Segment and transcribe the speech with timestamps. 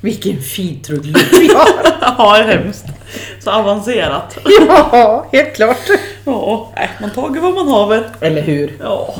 [0.00, 1.68] Vilken fin trudelutt vi har!
[2.18, 2.84] Ja, hemskt.
[3.40, 4.38] Så avancerat.
[4.68, 5.76] ja, helt klart.
[6.24, 8.08] Ja, nej, man tager vad man haver.
[8.20, 8.76] Eller hur?
[8.80, 9.14] Ja.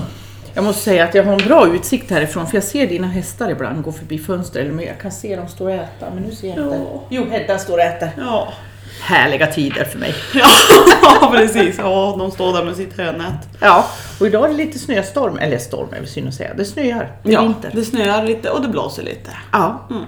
[0.54, 3.50] Jag måste säga att jag har en bra utsikt härifrån för jag ser dina hästar
[3.50, 4.64] ibland gå förbi fönstret.
[4.64, 6.76] Eller men jag kan se dem stå och äta, men nu ser jag inte.
[6.76, 7.02] Ja.
[7.10, 8.08] Jo, Hedda står och äter.
[8.18, 8.48] Ja.
[9.02, 10.14] Härliga tider för mig.
[10.34, 11.76] ja, precis.
[11.78, 13.48] Ja, de står där med sitt hönät.
[13.60, 13.86] Ja,
[14.20, 15.38] och idag är det lite snöstorm.
[15.38, 16.54] Eller storm är väl synd att säga.
[16.54, 17.12] Det snöar.
[17.22, 17.70] Det är Ja, vinter.
[17.74, 19.30] det snöar lite och det blåser lite.
[19.52, 19.86] Ja.
[19.90, 20.04] Mm.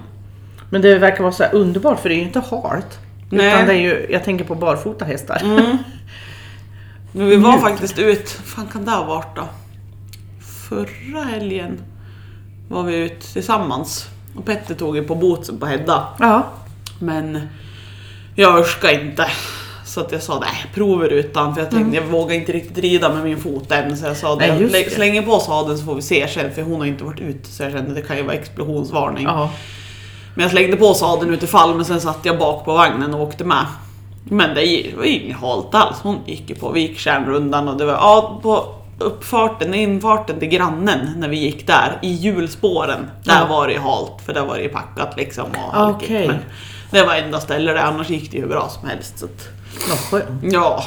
[0.69, 2.99] Men det verkar vara så underbart för det är ju inte halt.
[3.29, 3.47] Nej.
[3.53, 5.41] Utan det är ju, jag tänker på barfota hästar.
[7.11, 7.63] Men vi var Mjukt.
[7.63, 9.47] faktiskt ut, fan kan det ha varit då?
[10.69, 11.81] Förra helgen
[12.69, 14.07] var vi ut tillsammans.
[14.35, 16.07] Och Petter tog ju på bootsen på Hedda.
[16.19, 16.43] Ja.
[16.99, 17.39] Men
[18.35, 19.25] jag orskade inte.
[19.85, 23.13] Så att jag sa nej, prover utan för jag tänkte jag vågar inte riktigt rida
[23.13, 23.97] med min fot än.
[23.97, 26.85] Så jag sa Nej, slänger på sadeln så får vi se sen för hon har
[26.87, 29.23] inte varit ute så jag kände det kan ju vara explosionsvarning.
[29.23, 29.51] ja.
[30.39, 33.43] Men jag slängde på sadeln utifall men sen satt jag bak på vagnen och åkte
[33.43, 33.65] med.
[34.23, 35.97] Men det var inget halt alls.
[36.03, 41.37] Hon gick på Viktjärnrundan och det var ja, på uppfarten, infarten till grannen när vi
[41.37, 43.09] gick där i hjulspåren.
[43.23, 45.45] Där var det halt för där var det packat liksom.
[45.45, 46.27] Och okej.
[46.27, 46.37] Men
[46.91, 49.19] det var enda stället där, annars gick det ju hur bra som helst.
[49.19, 49.47] Så att,
[49.89, 50.53] Vad skönt.
[50.53, 50.83] ja.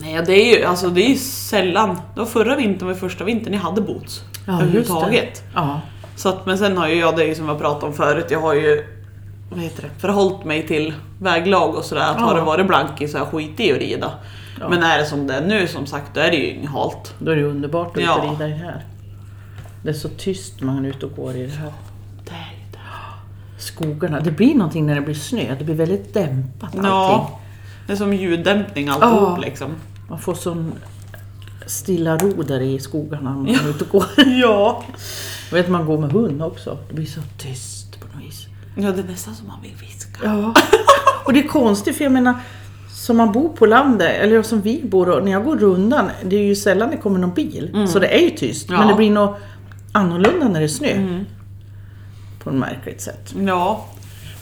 [0.00, 2.00] Nej, det är ju alltså, det är ju sällan.
[2.14, 4.22] Det var förra vintern var första vintern jag hade boots.
[4.46, 5.42] Ja, överhuvudtaget.
[5.54, 5.80] Ja.
[6.18, 8.40] Så att, men sen har ju jag det ju som jag pratade om förut, jag
[8.40, 8.84] har ju
[9.50, 12.02] vad heter det, förhållit mig till väglag och sådär.
[12.10, 12.24] Att Ja.
[12.24, 14.10] har det varit blankis så har jag skit i att rida.
[14.60, 14.68] Ja.
[14.68, 17.14] Men är det som det är nu som sagt, då är det ju inget halt.
[17.18, 18.24] Då är det underbart att Ja.
[18.32, 18.84] rida i det här.
[19.82, 21.72] Det är så tyst man är ute och går i det här.
[22.24, 23.62] Det är ju det.
[23.62, 24.20] Skogarna.
[24.20, 25.54] Det blir någonting när det blir snö.
[25.58, 26.84] Det blir väldigt dämpat allting.
[26.84, 27.40] Ja,
[27.86, 29.36] det är som ljuddämpning alltihop Ja.
[29.36, 29.68] liksom.
[30.08, 30.72] Man får sån
[31.68, 34.04] stilla ro där i skogarna när man är ute och går.
[34.26, 34.84] Ja.
[35.50, 36.78] Jag vet man går med hund också.
[36.88, 38.46] Det blir så tyst på något vis.
[38.76, 40.20] Ja, det är nästan som man vill viska.
[40.24, 40.54] Ja.
[41.24, 42.34] Och det är konstigt för jag menar,
[42.94, 46.36] som man bor på landet, eller som vi bor, och när jag går rundan, det
[46.36, 47.86] är ju sällan det kommer någon bil.
[47.92, 48.66] Så det är ju tyst.
[48.68, 48.74] Ja.
[48.74, 48.86] Mm.
[48.86, 49.34] Men det blir nog
[49.92, 51.24] annorlunda när det är snö.
[52.42, 53.34] På ett märkligt sätt.
[53.46, 53.86] Ja,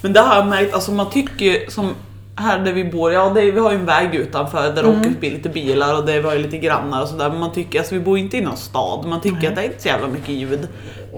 [0.02, 1.94] men det har jag märkt, alltså man tycker som
[2.36, 4.88] här där vi bor, ja det, är- vi har ju en väg utanför där det
[4.88, 7.28] åker förbi lite bilar och det var ju lite grannar och sådär.
[7.30, 9.64] Men man tycker, alltså vi bor inte i någon stad, man tycker att det är
[9.66, 10.68] inte så jävla mycket ljud.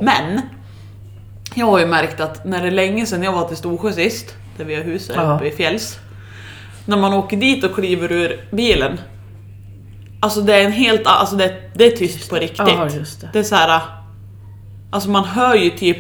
[0.03, 0.41] Men
[1.55, 4.35] jag har ju märkt att när det är länge sedan jag var till Storsjö sist,
[4.57, 5.37] där vi har hus här Ja.
[5.37, 5.99] uppe i fjälls.
[6.87, 9.01] När man åker dit och kliver ur bilen.
[10.21, 12.59] Alltså det är en helt, alltså det, det är tyst på riktigt.
[12.59, 12.89] Ja,
[13.21, 13.29] det.
[13.33, 13.81] Det är så här.
[14.91, 15.99] Alltså man hör ju typ,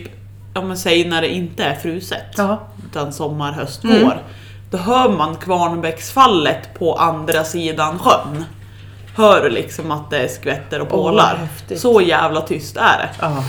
[0.54, 2.60] om man säger när det inte är fruset, Ja.
[2.90, 4.02] utan sommar, höst, Mm.
[4.04, 4.22] vår.
[4.70, 8.44] Då hör man Kvarnbäcksfallet på andra sidan sjön.
[9.16, 11.36] Hör du liksom att det skvätter och pålar.
[11.36, 11.80] häftigt.
[11.80, 13.08] så jävla tyst är det.
[13.20, 13.44] Ja.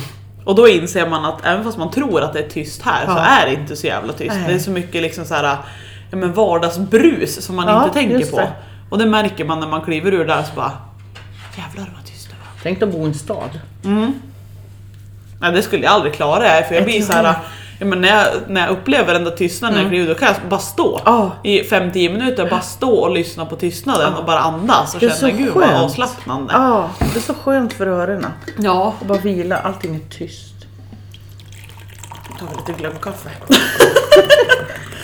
[0.46, 3.12] Och då inser man att även fast man tror att det är tyst här så
[3.12, 3.18] Ja.
[3.26, 4.36] är det inte så jävla tyst.
[4.36, 4.44] Nej.
[4.48, 5.58] Det är så mycket liksom så här,
[6.12, 8.38] ja, men vardagsbrus som man inte tänker på.
[8.38, 8.52] det.
[8.90, 10.72] Och det märker man när man kliver ur där så bara
[11.58, 12.52] Jävlar vad tyst det var.
[12.64, 13.60] Tänk att bo i en stad.
[15.42, 17.36] Nej det skulle jag aldrig klara för jag blir så här.
[17.80, 20.16] Ja, men när, jag, när jag upplever den där tystnaden när jag kliver ur, då
[20.20, 21.32] kan jag bara stå Ja.
[21.44, 25.28] i 5-10 minuter, bara stå och lyssna på tystnaden och bara andas och känna så
[25.28, 25.84] gud vad skönt.
[25.84, 26.54] avslappnande.
[26.54, 28.32] Ja, det är så skönt för öronen.
[28.58, 28.94] Ja.
[29.00, 30.54] Och bara vila, allting är tyst.
[32.30, 33.30] Då tar vi lite glöggkaffe.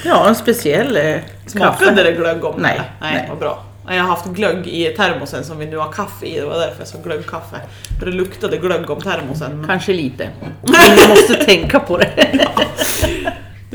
[0.08, 1.16] Ja, en speciell eh,
[1.47, 2.03] Smakade kaffe.
[2.03, 2.84] det glögg om Nej, det?
[3.06, 3.25] Nej, nej.
[3.30, 3.64] vad bra.
[3.88, 6.75] Jag har haft glögg i termosen som vi nu har kaffe i, det var därför
[6.80, 7.56] jag sa glöggkaffe.
[8.00, 9.64] För det luktade glögg om termosen.
[9.68, 10.30] Kanske lite.
[10.62, 12.47] Men du måste tänka på det.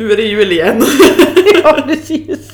[0.00, 0.82] Nu är det jul igen.
[1.64, 2.50] ja, precis.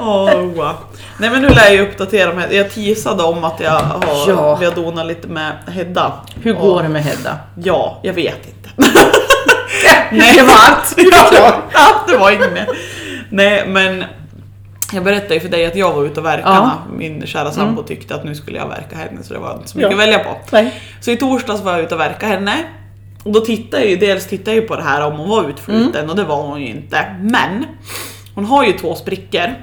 [0.00, 0.72] Åh,
[1.18, 2.56] Nej men nu lär jag uppdatera mig.
[2.56, 4.56] Jag teasade om att jag har, Ja.
[4.60, 6.12] vi har donat lite med Hedda.
[6.42, 7.38] Hur Och- går det med Hedda?
[7.62, 8.68] Ja, jag vet inte.
[10.12, 10.94] Nej, det var allt.
[11.74, 12.68] ja, det var inget mer.
[13.30, 14.04] Nej men
[14.92, 16.54] jag berättade ju för dig att jag var ute och verkade.
[16.54, 16.72] Ja.
[16.96, 19.78] Min kära sambo tyckte att nu skulle jag verka henne så det var inte så
[19.78, 19.96] mycket Ja.
[19.96, 20.36] att välja på.
[20.50, 20.80] Nej.
[21.00, 22.54] Så i torsdags var jag ute och verkade henne.
[23.24, 25.48] Och då tittade jag ju, dels tittade jag ju på det här om hon var
[25.48, 27.16] utfluten och det var hon ju inte.
[27.20, 27.66] Men
[28.34, 29.54] hon har ju två sprickor.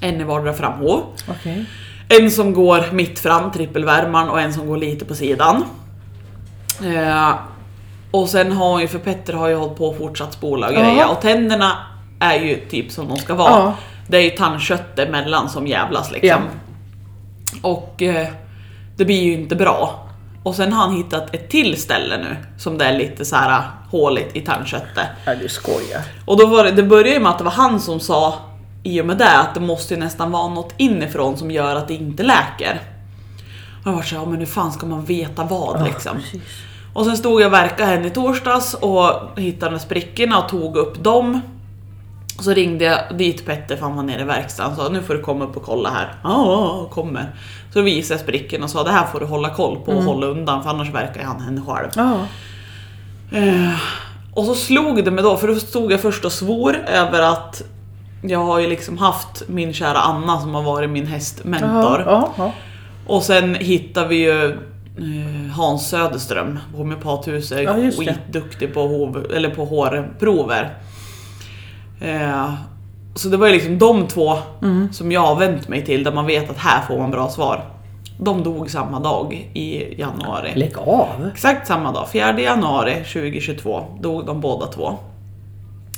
[0.00, 1.00] En i vardera framhov.
[1.30, 1.64] Okej.
[2.08, 5.64] En som går mitt fram, trippelvärmaren, och en som går lite på sidan.
[6.84, 7.34] Eh,
[8.10, 10.72] och sen har hon ju, för Petter har ju hållit på och fortsatt spola och
[10.74, 10.80] Ja.
[10.80, 11.10] grejer.
[11.10, 11.72] Och tänderna
[12.20, 13.50] är ju typ som de ska vara.
[13.50, 13.74] Ja.
[14.08, 16.28] Det är ju tandkött emellan som jävlas liksom.
[16.28, 17.68] Ja.
[17.68, 18.26] Och eh,
[18.96, 20.03] det blir ju inte bra.
[20.44, 23.62] Och sen har han hittat ett till ställe nu som det är lite så här
[23.90, 25.08] håligt i tandköttet.
[25.24, 26.02] Ja, du skojar.
[26.24, 28.34] Och då var det, det började med att det var han som sa
[28.82, 31.88] i och med det att det måste ju nästan vara något inifrån som gör att
[31.88, 32.80] det inte läker.
[33.80, 36.16] Och jag var så här, ja, men hur fan ska man veta vad liksom?
[36.16, 36.42] precis.
[36.94, 40.76] Och sen stod jag och verkade henne i torsdags och hittade de sprickorna och tog
[40.76, 41.40] upp dem.
[42.40, 45.14] Så ringde jag dit Petter för han var nere i verkstaden och sa nu får
[45.14, 46.14] du komma upp och kolla här.
[46.22, 47.34] Ja, kommer.
[47.72, 50.26] Så visade jag sprickorna och sa det här får du hålla koll på och hålla
[50.26, 51.88] undan för annars verkar han henne själv.
[51.96, 52.18] Ja.
[53.38, 53.74] Eh,
[54.34, 57.62] och så slog det mig då, för då stod jag först och svor över att
[58.22, 62.02] jag har ju liksom haft min kära Anna som har varit min hästmentor.
[62.06, 62.52] Ja, ja.
[63.06, 69.64] Och sen hittade vi ju eh, Hans Söderström Homeopathuset, Ja, skitduktig på, hov, eller på
[69.64, 70.74] hårprover.
[72.00, 72.52] Eh,
[73.14, 74.92] så det var ju liksom de två Mm.
[74.92, 77.64] som jag har vänt mig till där man vet att här får man bra svar.
[78.18, 80.52] De dog samma dag i januari.
[80.54, 81.06] Lägg av.
[81.32, 84.94] Exakt samma dag, 4 januari 2022, dog de båda två.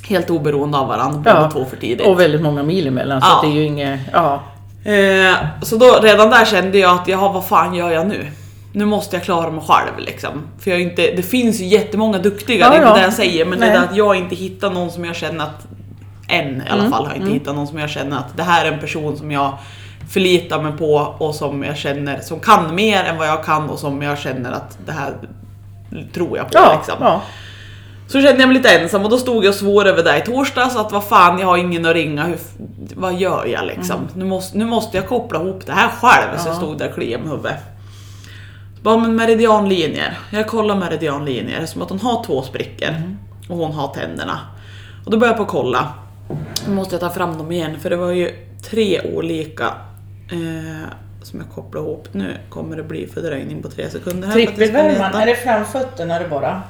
[0.09, 1.51] Helt oberoende av varandra, båda Ja.
[1.51, 2.07] två för tidigt.
[2.07, 3.35] Och väldigt många mil emellan så Ja.
[3.35, 3.99] att det är ju inget...
[4.13, 4.39] Ja.
[4.91, 8.25] Eh, så då, redan där kände jag att, jaha vad fan gör jag nu?
[8.73, 10.29] Nu måste jag klara mig själv liksom.
[10.59, 13.13] För jag är inte, det finns ju jättemånga duktiga, Ja, det är inte det jag
[13.13, 13.75] säger, men det Nej.
[13.75, 15.67] är det att jag inte hittar någon som jag känner att,
[16.27, 18.43] än i alla Mm, fall, har jag inte hittat någon som jag känner att det
[18.43, 19.57] här är en person som jag
[20.09, 23.79] förlitar mig på och som jag känner, som kan mer än vad jag kan och
[23.79, 25.13] som jag känner att det här
[26.13, 26.95] tror jag på Ja, liksom.
[26.99, 27.21] ja.
[28.07, 30.21] Så kände jag mig lite ensam och då stod jag och svor över det i
[30.21, 32.37] torsdags att vad fan, jag har ingen att ringa, hur,
[32.95, 34.07] vad gör jag liksom?
[34.13, 36.57] Nu, måste, nu måste jag koppla ihop det här själv, så jag Ja.
[36.57, 37.57] stod där och kliade med huvudet.
[38.77, 42.89] Så Bara, men meridianlinjer, jag kollar meridianlinjer som att hon har två sprickor
[43.49, 44.39] och hon har tänderna.
[45.05, 45.87] Och då började jag på att kolla.
[46.67, 48.31] Nu måste jag ta fram dem igen för det var ju
[48.69, 49.73] tre olika
[50.31, 50.89] eh,
[51.23, 52.07] som jag kopplade ihop.
[52.11, 54.31] Nu kommer det bli fördröjning på tre sekunder.
[54.31, 56.61] Trippelvärman, är det framfötterna det bara?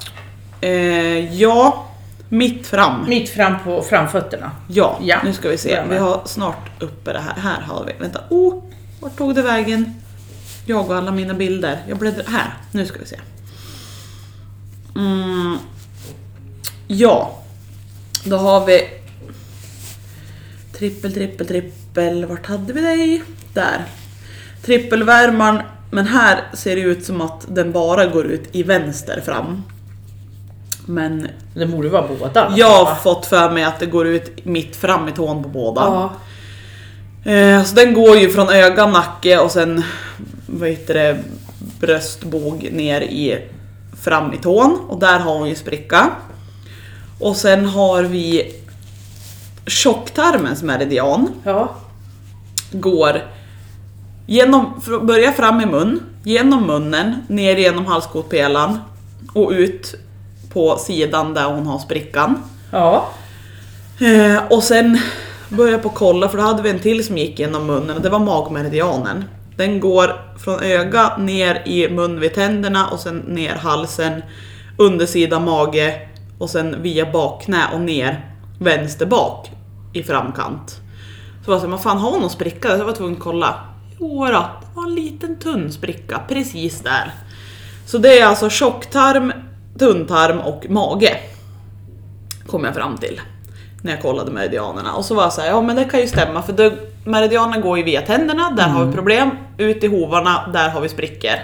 [0.62, 1.86] Eh, ja,
[2.30, 3.10] mitt fram.
[3.10, 4.52] Mitt fram på framfötterna.
[4.68, 5.84] Ja, Ja, nu ska vi se.
[5.90, 7.34] Vi har snart uppe det här.
[7.42, 7.94] Här har vi.
[8.00, 8.22] Vänta.
[8.30, 8.64] Oh,
[9.02, 9.94] vart tog det vägen?
[10.66, 11.80] Jag och alla mina bilder.
[11.88, 12.26] Jag bläddrar.
[12.28, 13.20] Här, nu ska vi se.
[14.96, 15.58] Mm.
[16.88, 17.42] Ja,
[18.24, 18.82] då har vi
[20.78, 22.26] trippel, trippel, trippel.
[22.26, 23.24] Vart hade vi dig?
[23.54, 23.86] Där.
[24.66, 29.64] Trippelvärmaren, men här ser det ut som att den bara går ut i vänster fram.
[30.86, 32.54] Men Det borde vara båda.
[32.58, 35.82] jag har fått för mig att det går ut mitt fram i tån på båda.
[35.82, 37.32] Ja.
[37.32, 39.84] Eh, så den går ju från öga, nacke och sen
[40.48, 41.18] vad heter det,
[41.80, 43.38] bröstbåg ner i
[44.02, 46.10] fram i tån och där har hon ju spricka.
[47.20, 48.56] Och sen har vi
[49.68, 51.76] tjocktarmens meridian Ja.
[52.72, 53.22] går
[54.26, 58.80] genom, börjar fram i mun, genom munnen, ner genom halskotpelan
[59.34, 59.96] och ut
[60.54, 62.44] på sidan där hon har sprickan.
[62.72, 63.08] Ja.
[64.00, 65.00] Eh, och sen
[65.50, 68.02] började jag på kolla för då hade vi en till som gick genom munnen och
[68.02, 69.24] det var magmeridianen.
[69.58, 74.22] Den går från öga ner i mun vid tänderna och sen ner halsen,
[74.78, 76.08] undersida mage
[76.40, 78.26] och sen via bakknä och ner
[78.60, 79.52] vänster bak
[79.98, 80.82] i framkant.
[81.46, 82.70] Så var jag vad fan har hon någon spricka?
[82.70, 83.56] Så jag var tvungen att kolla.
[84.00, 87.12] Jo då, det var en liten tunn spricka precis där.
[87.86, 89.34] Så det är alltså tjocktarm,
[89.80, 91.18] tunntarm och mage
[92.48, 93.22] kom jag fram till
[93.82, 94.94] när jag kollade meridianerna.
[94.94, 96.74] Och så var jag så här, ja men det kan ju stämma för det,
[97.04, 99.30] meridianerna går ju via tänderna, där har vi problem.
[99.58, 101.36] Ut i hovarna, där har vi sprickor.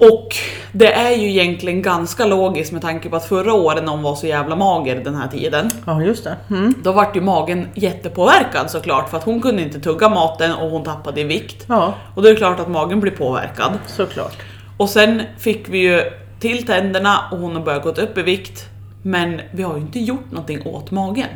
[0.00, 0.36] Och
[0.72, 4.14] det är ju egentligen ganska logiskt med tanke på att förra året när hon var
[4.14, 6.36] så jävla mager den här tiden, Ja, just det.
[6.50, 6.74] Mm.
[6.82, 10.84] då vart ju magen jättepåverkad såklart för att hon kunde inte tugga maten och hon
[10.84, 11.64] tappade i vikt.
[11.68, 13.72] Ja, Och då är det klart att magen blir påverkad.
[13.86, 14.36] såklart.
[14.78, 16.02] Och sen fick vi ju
[16.40, 18.64] till tänderna och hon har börjat gå upp i vikt.
[19.02, 21.26] Men vi har ju inte gjort någonting åt magen.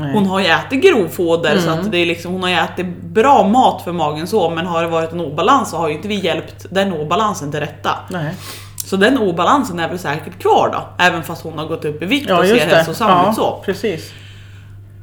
[0.00, 0.12] Nej.
[0.12, 3.48] Hon har ju ätit grovfoder så att det är liksom, hon har ju ätit bra
[3.48, 6.14] mat för magen så men har det varit en obalans så har ju inte vi
[6.14, 7.90] hjälpt den obalansen till rätta.
[8.10, 8.34] Nej.
[8.86, 12.06] Så den obalansen är väl säkert kvar då, även fast hon har gått upp i
[12.06, 13.62] vikt Ja, och ser hälsosam Ja, ut så.
[13.64, 14.12] precis.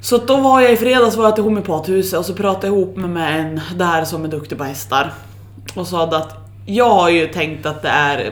[0.02, 2.96] Så då var jag i fredags var jag till homeopathuset och så pratade jag ihop
[2.96, 5.14] mig med en där som är duktig på hästar.
[5.76, 8.32] Och sa att jag har ju tänkt att det är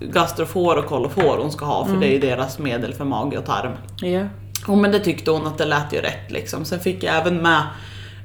[0.00, 3.44] gastrofor och kolofor hon ska ha för det är ju deras medel för mage och
[3.46, 3.72] tarm.
[4.00, 4.22] Ja.
[4.68, 6.64] Jo men det tyckte hon att det lät ju rätt liksom.
[6.64, 7.62] Sen fick jag även med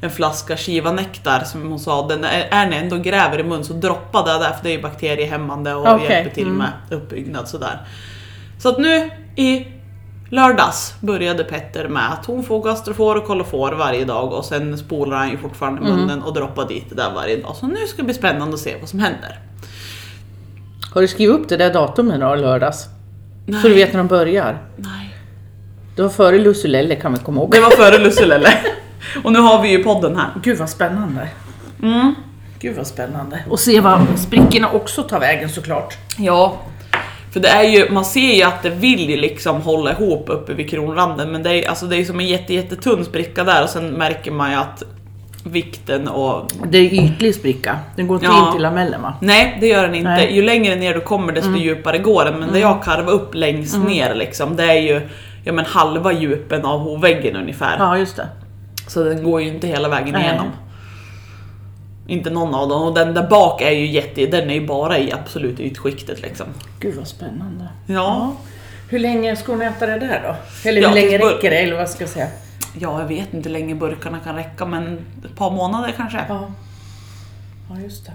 [0.02, 3.64] en flaska Shiva nektar som hon sa, den är, är ni ändå gräver i mun
[3.64, 6.58] så droppa det där för det är ju bakteriehämmande och Okej, hjälper till mm.
[6.58, 7.82] med uppbyggnad sådär.
[8.60, 9.68] Så att nu i
[10.30, 15.18] lördags började Petter med att hon får gastrofor och kolofor varje dag och sen spolar
[15.18, 15.96] han ju fortfarande Mm.
[15.96, 17.56] munnen och droppar dit det där varje dag.
[17.56, 19.40] Så nu ska det bli spännande att se vad som händer.
[20.94, 22.86] Har du skrivit upp det där datumet då, lördags?
[23.46, 23.62] Nej.
[23.62, 24.62] Så du vet när de börjar?
[24.76, 25.05] Nej.
[25.96, 27.52] Det var före Lusselelle kan vi komma ihåg.
[27.52, 28.50] Det var före Lusselelle.
[29.24, 30.28] Och nu har vi ju podden här.
[30.44, 31.28] Gud vad spännande.
[31.84, 32.16] Mm.
[32.60, 33.40] Gud vad spännande.
[33.50, 35.98] Och se vad sprickorna också tar vägen såklart.
[36.18, 36.58] Ja,
[37.34, 40.54] för det är ju, man ser ju att det vill ju liksom hålla ihop uppe
[40.54, 43.70] vid kronranden men det är, alltså det är som en jätte, jättetunn spricka där och
[43.70, 44.84] sen märker man ju att
[45.44, 46.52] vikten och...
[46.70, 47.80] Det är ytlig spricka.
[47.96, 48.48] Den går inte Ja.
[48.48, 49.14] in till lamellen va?
[49.22, 50.10] Nej, det gör den inte.
[50.10, 50.36] Nej.
[50.36, 53.78] Ju längre ner du kommer desto djupare går den men det jag karvar upp längst
[53.78, 55.02] ner liksom, det är ju
[55.46, 57.76] ja, men halva djupen av hovväggen ungefär.
[57.80, 58.28] Ja, just det.
[58.88, 60.24] Så den går ju inte hela vägen Nej.
[60.24, 60.48] igenom.
[62.08, 62.84] Inte någon av dem.
[62.84, 66.46] Och den där bak är ju jätte, den är ju bara i absolut ytskiktet liksom.
[66.80, 67.68] Gud vad spännande.
[67.88, 68.34] Ja.
[68.90, 70.70] Hur länge ska hon äta det där då?
[70.70, 71.58] Eller Ja, hur länge tills bör- räcker det?
[71.58, 72.28] Eller vad ska jag säga?
[72.80, 76.20] Ja, jag vet inte hur länge burkarna kan räcka men ett par månader kanske.
[76.30, 76.48] Ja,
[77.70, 78.12] ja just det.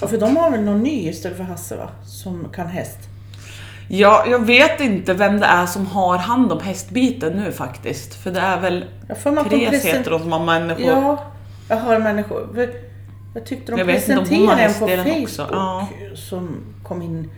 [0.00, 1.88] Ja, för de har väl någon ny istället för Hasse va?
[2.06, 2.98] Som kan häst.
[3.92, 8.14] Ja, jag vet inte vem det är som har hand om hästbiten nu faktiskt.
[8.14, 8.84] För det är väl
[9.50, 10.84] Therese heter hon som har människor.
[10.86, 11.24] Ja,
[11.68, 12.68] jag har människor.
[13.34, 15.48] Jag tyckte de Jag presenterade en på Facebook också.
[15.52, 15.88] Ja.
[16.14, 17.30] som kom in.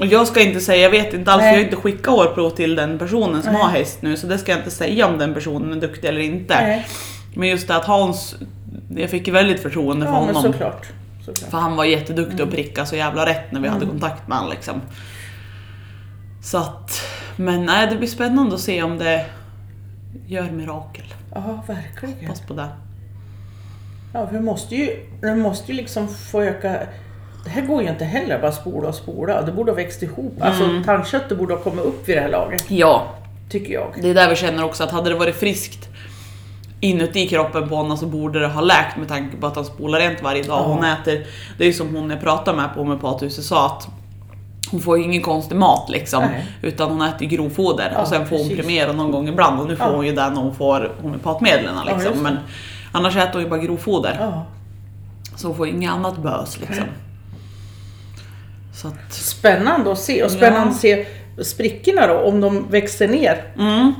[0.00, 1.48] Och jag ska inte säga, jag vet inte alls, Nej.
[1.52, 3.62] jag har inte skickat hårprov till den personen som Nej.
[3.62, 6.20] har häst nu så det ska jag inte säga om den personen är duktig eller
[6.20, 6.54] inte.
[6.54, 6.86] Nej.
[7.34, 8.36] Men just det att Hans,
[8.96, 10.52] jag fick väldigt förtroende för Ja, men honom.
[10.52, 10.86] såklart.
[11.24, 11.50] såklart.
[11.50, 14.52] För han var jätteduktig och pricka så jävla rätt när vi hade kontakt med honom
[14.52, 14.80] liksom.
[16.50, 17.00] Så att,
[17.36, 19.26] men nej det blir spännande att se om det
[20.26, 21.04] gör mirakel.
[21.34, 22.26] Ja, verkligen.
[22.26, 22.68] Hoppas på det.
[24.14, 26.80] Ja, vi måste ju, vi måste ju liksom få öka...
[27.44, 29.42] Det här går ju inte heller bara spola och spola.
[29.42, 30.34] Det borde ha växt ihop.
[30.40, 32.70] Alltså tandköttet borde ha kommit upp vid det här laget.
[32.70, 33.14] Ja,
[33.48, 33.94] Tycker jag.
[34.02, 35.88] det är där vi känner också att hade det varit friskt
[36.80, 39.98] inuti kroppen på honom så borde det ha läkt med tanke på att han spolar
[39.98, 40.58] rent varje dag.
[40.60, 40.74] Ja.
[40.74, 41.26] Hon äter,
[41.58, 43.88] det är ju som hon jag pratade med på homeopathuset sa att
[44.70, 46.22] hon får ju ingen konstig mat liksom.
[46.24, 46.46] Nej.
[46.62, 48.66] Utan hon äter ju grovfoder Ja, och sen får hon precis.
[48.66, 49.96] Primera någon gång ibland och nu får Ja.
[49.96, 52.16] hon ju det när hon får homeopatmedlen Ja, liksom.
[52.16, 52.22] det.
[52.22, 52.38] Men
[52.92, 54.16] annars äter hon ju bara grovfoder.
[54.20, 54.46] Ja.
[55.36, 56.84] Så hon får inget annat bös liksom.
[58.74, 60.22] Så att, Spännande att se.
[60.24, 60.70] Och spännande Ja.
[60.70, 61.06] att se
[61.42, 63.44] sprickorna då, om de växer ner.
[63.58, 63.92] mm,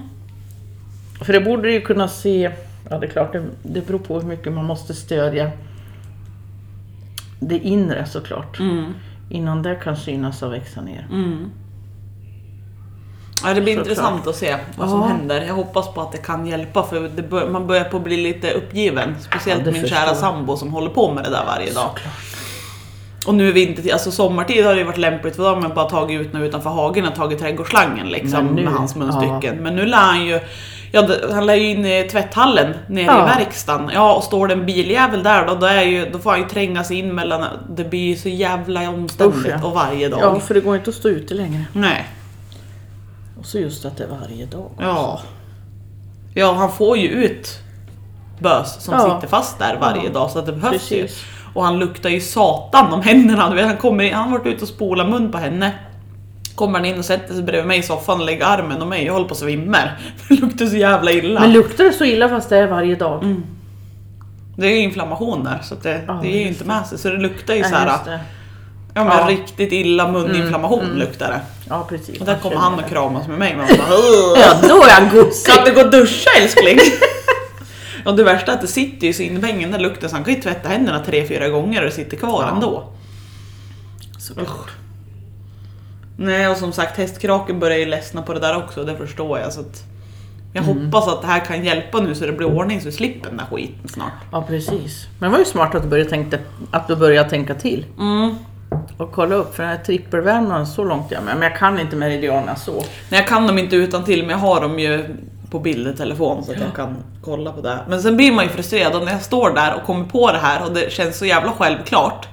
[1.20, 2.50] För det borde ju kunna se...
[2.90, 5.50] Ja, det är klart, det, det beror på hur mycket man måste stödja
[7.40, 8.58] det inre såklart.
[8.60, 8.94] mm,
[9.30, 11.06] Innan det kan synas och växa ner.
[11.12, 11.50] mm.
[13.44, 13.88] Ja, det blir Såklart.
[13.88, 15.06] intressant att se vad som Ja.
[15.06, 15.40] händer.
[15.46, 18.50] Jag hoppas på att det kan hjälpa för bör, man börjar på att bli lite
[18.52, 19.14] uppgiven.
[19.20, 21.88] Speciellt Ja, min förstår kära sambo som håller på med det där varje dag.
[21.88, 22.14] Såklart.
[23.26, 25.74] Och nu är vintertid, alltså sommartid har det ju varit lämpligt för då har man
[25.74, 29.56] bara tagit ut nu utanför hagen och tagit trädgårdsslangen liksom nu- med hans munstycken.
[29.56, 30.40] Men nu lär han ju,
[30.92, 33.22] ja han lär ju in i tvätthallen nere Ja.
[33.22, 33.90] i verkstaden.
[33.94, 36.48] Ja och står det en biljävel där då, då, är ju, då får han ju
[36.48, 37.44] tränga sig in mellan,
[37.76, 39.66] det blir ju så jävla omständigt Usch, ja.
[39.66, 40.20] och varje dag.
[40.22, 41.64] Ja, för det går inte att stå ute längre.
[41.72, 42.08] Nej.
[43.40, 44.70] Och så just att det är varje dag.
[44.80, 45.20] Ja.
[46.34, 47.58] Ja han får ju ut
[48.38, 49.14] bös som Ja.
[49.14, 50.92] sitter fast där varje dag så att det behövs Precis.
[50.92, 51.08] ju.
[51.54, 53.42] Och han luktar ju satan om händerna.
[53.66, 55.72] Han, kommer in, han har varit ute och spolat mun på henne.
[56.58, 59.04] Kommer han in och sätter sig bredvid mig i soffan och lägger armen om mig.
[59.06, 59.78] Jag håller på att svimma.
[60.28, 61.40] Det luktar så jävla illa.
[61.40, 63.36] Men luktar det så illa fast det är varje dag?
[64.56, 66.98] det är inflammation där så det, Ja, det ger ju inte med sig.
[66.98, 67.88] Så det luktar ju Nej, så här,
[68.94, 69.26] ja, men Ja.
[69.28, 71.40] riktigt illa muninflammation luktar det.
[71.68, 72.20] Ja, precis.
[72.20, 73.56] Och där kommer han och kramas med mig.
[73.56, 73.88] Man bara.
[74.40, 75.54] Ja, då är han gosig.
[75.54, 76.78] Kan du gå och duscha älskling?
[78.04, 80.16] Och det värsta är att det sitter ju så in i bängen där lukten så
[80.16, 82.54] han kan ju tvätta händerna tre, fyra gånger och det sitter kvar Ja.
[82.54, 82.84] ändå.
[84.18, 84.70] Såklart.
[86.20, 89.52] Nej och som sagt hästkraken börjar ju ledsna på det där också, det förstår jag.
[89.52, 89.82] Så att
[90.52, 90.84] jag Mm.
[90.90, 93.36] hoppas att det här kan hjälpa nu så det blir ordning så vi slipper den
[93.38, 94.12] där skiten snart.
[94.32, 95.06] Ja, precis.
[95.18, 96.38] Men det var ju smart att du började tänka,
[96.70, 97.86] att du började tänka till.
[97.98, 98.34] Mm.
[98.96, 101.34] Och kolla upp, för den här trippelvärmaren, så långt jag med.
[101.34, 102.72] Men jag kan inte meridianerna så.
[102.72, 102.84] Nej,
[103.20, 105.16] jag kan dem inte utan till men jag har dem ju
[105.50, 107.78] på bild i telefon så att jag kan kolla på det.
[107.88, 110.64] Men sen blir man ju frustrerad när jag står där och kommer på det här
[110.66, 112.28] och det känns så jävla självklart.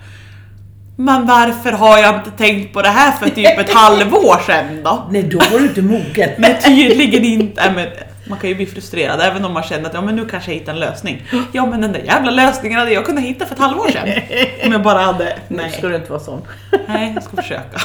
[0.95, 5.07] Men varför har jag inte tänkt på det här för typ ett halvår sedan då?
[5.11, 6.29] Nej, då var du inte mogen.
[6.37, 7.71] Men tydligen inte.
[7.75, 7.87] Men
[8.29, 10.59] man kan ju bli frustrerad även om man känner att ja, men nu kanske jag
[10.59, 11.23] hittar en lösning.
[11.51, 14.09] Ja men den där jävla lösningen hade jag kunnat hitta för ett halvår sedan.
[14.65, 15.37] Om jag bara hade...
[15.47, 16.41] Nu Nej, ska du inte vara sån.
[16.87, 17.81] nej jag ska försöka.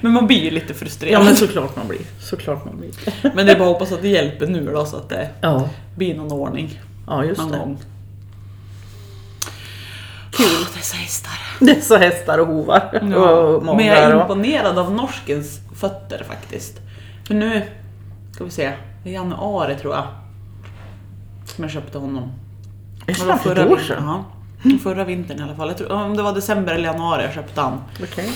[0.00, 1.20] Men man blir ju lite frustrerad.
[1.20, 2.00] Ja, men såklart man blir.
[2.20, 2.90] Såklart man blir.
[3.34, 5.68] Men det är bara att hoppas att det hjälper nu då så att det Ja,
[5.96, 7.58] blir någon ordning ja just någon det.
[7.58, 7.78] gång.
[10.32, 11.32] Kul dessa hästar.
[11.60, 13.00] Dessa hästar och hovar.
[13.10, 13.30] Ja.
[13.40, 16.80] Och Men jag är imponerad av norskens fötter faktiskt.
[17.26, 17.62] För nu,
[18.32, 18.72] ska vi se,
[19.04, 20.04] är januari tror jag.
[21.44, 22.32] Som jag köpte honom.
[23.02, 24.04] Är Det snart ett förra år sedan.
[24.06, 24.24] ja.
[24.82, 25.68] Förra vintern i alla fall.
[25.68, 27.80] Jag tror, om det var december eller januari jag köpte han.
[28.02, 28.30] Okej.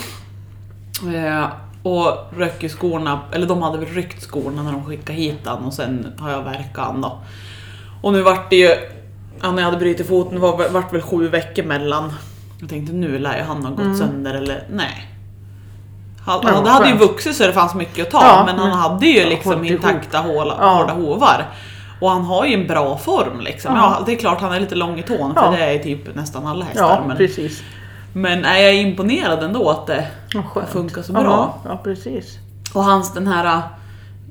[1.16, 1.46] Eh,
[1.82, 5.64] och rök ju skorna, eller de hade väl ryckt skorna när de skickade hit han
[5.64, 7.18] och sen har jag verkat han då.
[8.02, 8.68] Och nu vart det ju
[9.42, 12.12] Ja, när jag hade brutit foten var vart väl sju veckor mellan.
[12.60, 15.10] Jag tänkte nu lär ju han ha gått sönder eller nej.
[16.26, 16.54] Han, Mm.
[16.64, 19.24] Ja, hade ju vuxit så det fanns mycket att ta Ja, men han hade ju
[19.28, 20.68] liksom intakta håla, Ja.
[20.68, 21.46] hårda hovar.
[22.00, 23.74] Och han har ju en bra form liksom.
[23.76, 24.02] Ja.
[24.06, 26.64] Det är klart han är lite lång i tån för det är typ nästan alla
[26.64, 26.82] hästar.
[26.90, 27.62] Ja, men, precis.
[28.12, 30.06] men är jag imponerad ändå att det
[30.68, 31.58] funkar så bra.
[31.64, 32.38] Ja, precis.
[32.74, 33.60] Och hans den här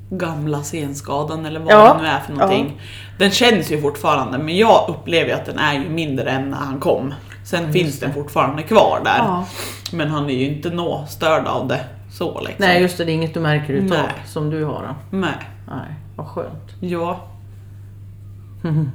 [0.10, 2.82] gamla senskadan eller vad Ja, det nu är för någonting.
[3.20, 6.80] Den känns ju fortfarande men jag upplever att den är ju mindre än när han
[6.80, 7.14] kom.
[7.46, 9.18] Sen finns den fortfarande kvar där.
[9.18, 9.46] Ja.
[9.92, 11.80] Men han är ju inte nå störd av det
[12.12, 12.56] så liksom.
[12.66, 13.06] Nej, just det.
[13.06, 14.26] Det är inget du märker utav Nej.
[14.26, 14.96] som du har.
[15.12, 15.18] Då.
[15.18, 15.30] Nej.
[15.68, 16.72] Nej, vad skönt.
[16.82, 17.20] Ja.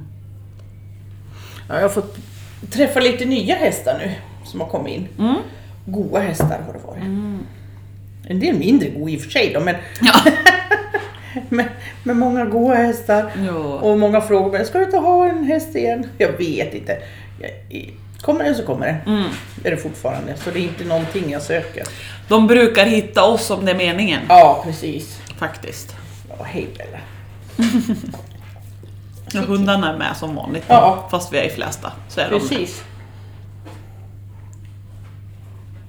[1.69, 2.17] Ja, jag har fått
[2.71, 4.11] träffa lite nya hästar nu
[4.45, 5.07] som har kommit in.
[5.19, 5.35] Mm.
[5.85, 7.03] Goa hästar har det varit.
[8.27, 10.31] En del mindre goa i och för sig då, men, Ja.
[11.49, 11.65] men,
[12.03, 13.31] men många goa hästar.
[13.47, 13.53] ja.
[13.57, 16.07] Och många frågar mig, ska du inte ha en häst igen?
[16.17, 16.97] Jag vet inte.
[18.21, 19.11] Kommer det så kommer det.
[19.11, 19.23] Mm.
[19.63, 20.35] Är det fortfarande.
[20.37, 21.83] Så det är inte någonting jag söker.
[22.27, 24.21] De brukar hitta oss om det är meningen.
[24.29, 25.21] Ja, precis.
[25.37, 25.95] Faktiskt.
[26.29, 26.99] Ja, hej Bella.
[29.33, 30.63] Ja, hundarna är med som vanligt.
[30.67, 31.07] Ja.
[31.11, 31.91] Fast vi är i flesta.
[32.09, 32.39] Så är de.
[32.39, 32.83] Precis.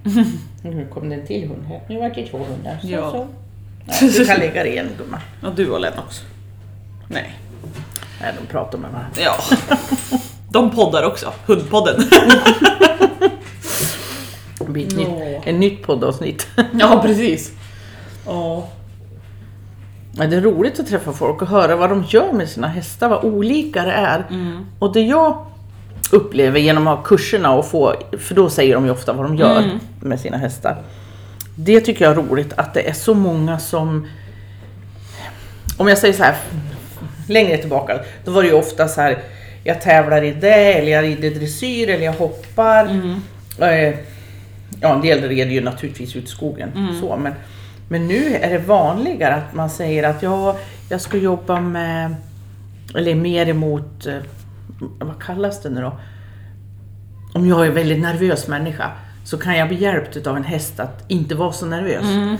[0.62, 1.80] Nu kom det en till hund här.
[1.88, 2.78] Nu vart det två hundar.
[2.82, 3.10] Så, Ja.
[3.10, 3.26] så.
[3.86, 5.20] Ja, du kan lägga det igen gumman.
[5.42, 6.22] Ja, du och Lennox.
[7.08, 7.38] Nej.
[8.20, 9.20] Nej, de pratar med varandra.
[9.20, 9.34] Ja.
[10.50, 11.32] De poddar också.
[11.46, 12.02] Hundpodden.
[14.58, 15.08] Det blir ett, nytt,
[15.46, 16.46] ett nytt poddavsnitt.
[16.80, 17.52] Ja, precis.
[18.26, 18.68] Ja.
[20.16, 23.08] Ja, det är roligt att träffa folk och höra vad de gör med sina hästar,
[23.08, 24.26] vad olika det är.
[24.30, 24.66] Mm.
[24.78, 25.46] Och det jag
[26.12, 29.36] upplever genom att ha kurserna och få, för då säger de ju ofta vad de
[29.36, 29.78] gör Mm.
[30.00, 30.82] med sina hästar.
[31.54, 34.08] Det tycker jag är roligt att det är så många som,
[35.76, 36.36] om jag säger så här
[37.28, 39.18] längre tillbaka, då var det ju ofta så här,
[39.64, 42.84] jag tävlar i det, eller jag rider dressyr, eller jag hoppar.
[42.84, 43.20] Mm.
[43.58, 43.98] Eh,
[44.82, 46.72] Ja, en del reder ju naturligtvis ut i skogen.
[46.76, 47.00] Mm.
[47.00, 47.32] Så, men,
[47.88, 50.56] men nu är det vanligare att man säger att ja,
[50.88, 52.14] jag ska jobba med,
[52.94, 54.16] eller mer emot, eh,
[54.98, 55.98] vad kallas det nu då?
[57.34, 58.90] Om jag är väldigt nervös människa
[59.24, 62.04] så kan jag bli hjälpt av en häst att inte vara så nervös.
[62.04, 62.36] Mm.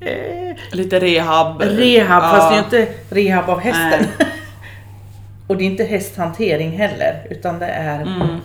[0.00, 1.60] Eh, Lite rehab.
[1.62, 2.30] rehab, Ja.
[2.30, 4.06] fast det är inte rehab av hästen.
[5.46, 8.00] Och det är inte hästhantering heller, utan det är...
[8.02, 8.36] Mm.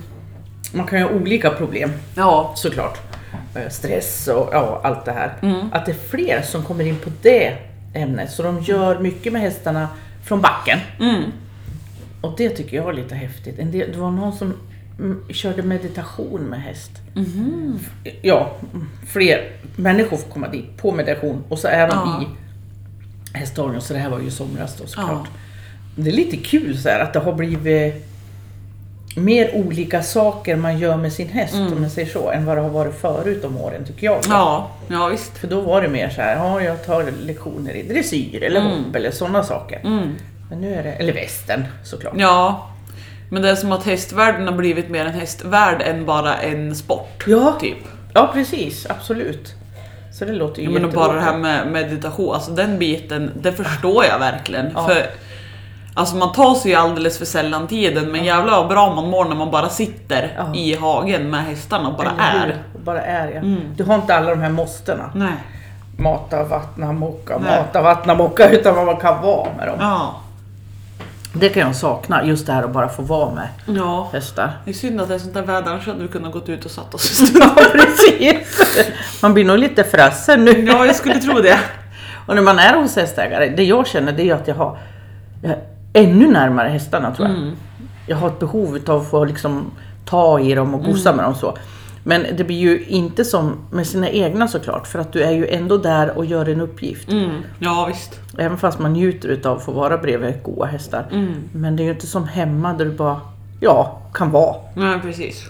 [0.73, 1.91] Man kan ju ha olika problem.
[2.15, 2.51] Ja.
[2.55, 2.97] såklart.
[3.55, 5.33] Eh, Stress och ja, allt det här.
[5.41, 5.69] Mm.
[5.73, 7.57] Att det är fler som kommer in på det
[7.93, 8.31] ämnet.
[8.31, 9.87] Så de gör mycket med hästarna
[10.23, 10.79] från backen.
[10.99, 11.23] Mm.
[12.21, 13.59] Och det tycker jag var lite häftigt.
[13.59, 14.53] En del, det var någon som
[15.33, 16.91] körde meditation med häst.
[17.13, 17.79] Mhm.
[18.21, 22.23] Ja, mm, fler människor får komma dit på meditation och så är de Ja.
[22.23, 23.81] i hästhagen.
[23.81, 25.09] Så det här var ju somras då såklart.
[25.25, 25.25] Ja.
[25.95, 28.05] Det är lite kul så här att det har blivit
[29.15, 32.61] mer olika saker man gör med sin häst om jag säger så, än vad det
[32.61, 34.25] har varit förut om åren tycker jag.
[34.25, 34.37] Mm.
[34.37, 35.37] Ja, ja visst.
[35.37, 38.83] För då var det mer så här, ja jag tar lektioner i dressyr eller Mm.
[38.83, 39.79] hopp eller sådana saker.
[39.83, 40.09] Mm.
[40.49, 42.13] Men nu är det, eller västen såklart.
[42.17, 42.69] Ja.
[43.29, 47.23] Men det är som att hästvärlden har blivit mer en hästvärld än bara en sport.
[47.27, 47.53] Ja.
[47.59, 47.77] Typ.
[48.13, 49.53] Ja precis, absolut.
[50.13, 53.51] Så det låter ju Ja, men bara det här med meditation, alltså den biten, det
[53.51, 54.71] förstår jag verkligen.
[54.75, 54.87] Ja.
[54.87, 55.05] För
[55.93, 59.25] Alltså man tar sig ju alldeles för sällan tiden men jävlar vad bra man mår
[59.25, 60.55] när man bara sitter Ja.
[60.55, 62.57] i hagen med hästarna och bara är.
[62.83, 63.37] Bara är ja.
[63.37, 63.61] Mm.
[63.75, 65.11] Du har inte alla de här måstena.
[65.15, 65.33] Nej.
[65.97, 67.57] Mata, vattna, mocka, Nej.
[67.57, 68.49] mata, vattna, mocka.
[68.49, 69.77] Utan vad man kan vara med dem.
[69.79, 70.15] Ja.
[71.33, 74.09] Det kan jag sakna, just det här att bara få vara med Ja.
[74.13, 74.51] hästar.
[74.65, 76.65] Det är synd att det är sånt där väder, annars hade vi kunnat gått ut
[76.65, 77.31] och satt oss.
[77.39, 78.47] Ja precis.
[79.21, 80.51] Man blir nog lite frassen nu.
[80.67, 81.59] ja, jag skulle tro det.
[82.27, 84.77] Och när man är hos hästägare, det jag känner det är att jag har,
[85.43, 85.59] jag är
[85.93, 87.37] ännu närmare hästarna tror jag.
[87.37, 87.55] Mm.
[88.07, 89.71] Jag har ett behov av att få liksom
[90.05, 91.57] ta i dem och gossa med dem så.
[92.03, 95.47] Men det blir ju inte som med sina egna såklart, för att du är ju
[95.47, 97.11] ändå där och gör en uppgift.
[97.11, 97.31] Mm.
[97.59, 98.19] Ja visst.
[98.37, 101.05] Även fast man njuter utav att få vara bredvid goa hästar.
[101.11, 101.33] Mm.
[101.51, 103.21] Men det är ju inte som hemma där du bara,
[103.59, 104.55] ja, kan vara.
[104.75, 105.43] Nej precis.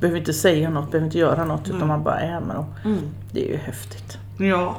[0.00, 1.88] Behöver inte säga något, behöver inte göra något, utan Mm.
[1.88, 2.66] man bara är med dem.
[2.84, 2.98] Mm.
[3.32, 4.18] Det är ju häftigt.
[4.38, 4.76] Ja.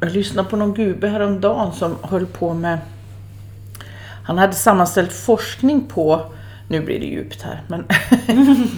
[0.00, 2.78] Jag lyssnade på någon gubbe häromdagen som höll på med...
[4.24, 6.20] Han hade sammanställt forskning på...
[6.72, 7.84] Nu blir det djupt här, men...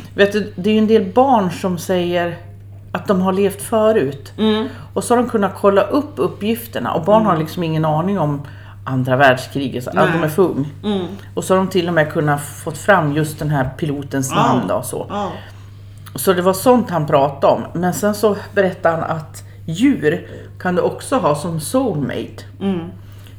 [0.14, 2.36] vet du, det är ju en del barn som säger
[2.92, 4.32] att de har levt förut.
[4.38, 4.68] Mm.
[4.94, 8.42] Och så har de kunnat kolla upp uppgifterna och barn har liksom ingen aning om
[8.84, 10.72] andra världskriget, så att de är för ung.
[10.84, 11.06] Mm.
[11.34, 14.36] Och så har de till och med kunnat fått fram just den här pilotens Ja.
[14.36, 15.06] namn då, och så.
[15.10, 15.32] Ja.
[16.14, 17.62] Så det var sånt han pratade om.
[17.80, 20.28] Men sen så berättade han att djur
[20.60, 22.44] kan du också ha som soulmate.
[22.60, 22.80] Mm.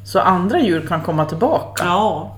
[0.05, 1.83] Så andra djur kan komma tillbaka.
[1.85, 2.35] Ja.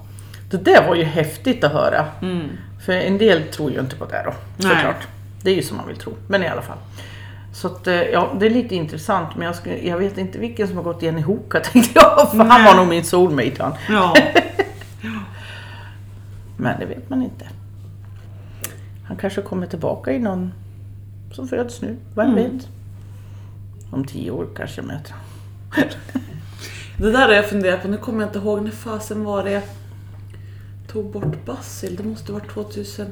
[0.49, 2.05] Det där var ju häftigt att höra.
[2.21, 2.47] Mm.
[2.85, 5.07] För en del tror ju inte på det då, såklart.
[5.41, 6.77] Det är ju som man vill tro, men i alla fall.
[7.53, 10.67] Så att, eh, ja, det är lite intressant, men jag, skulle, jag vet inte vilken
[10.67, 13.73] som har gått igen i Hoka tänkte jag, för han var nog min soulmate han.
[13.89, 14.15] Ja.
[16.57, 17.45] Men det vet man inte.
[19.07, 20.53] Han kanske kommer tillbaka i någon
[21.31, 22.35] som föds nu, vem Mm.
[22.43, 22.67] vet?
[23.91, 25.89] Om tio år kanske möter honom.
[26.97, 29.61] Det där har jag funderat på, nu kommer jag inte ihåg när fasen var det
[30.91, 31.95] tog bort Basil.
[31.95, 33.07] Det måste varit 2000...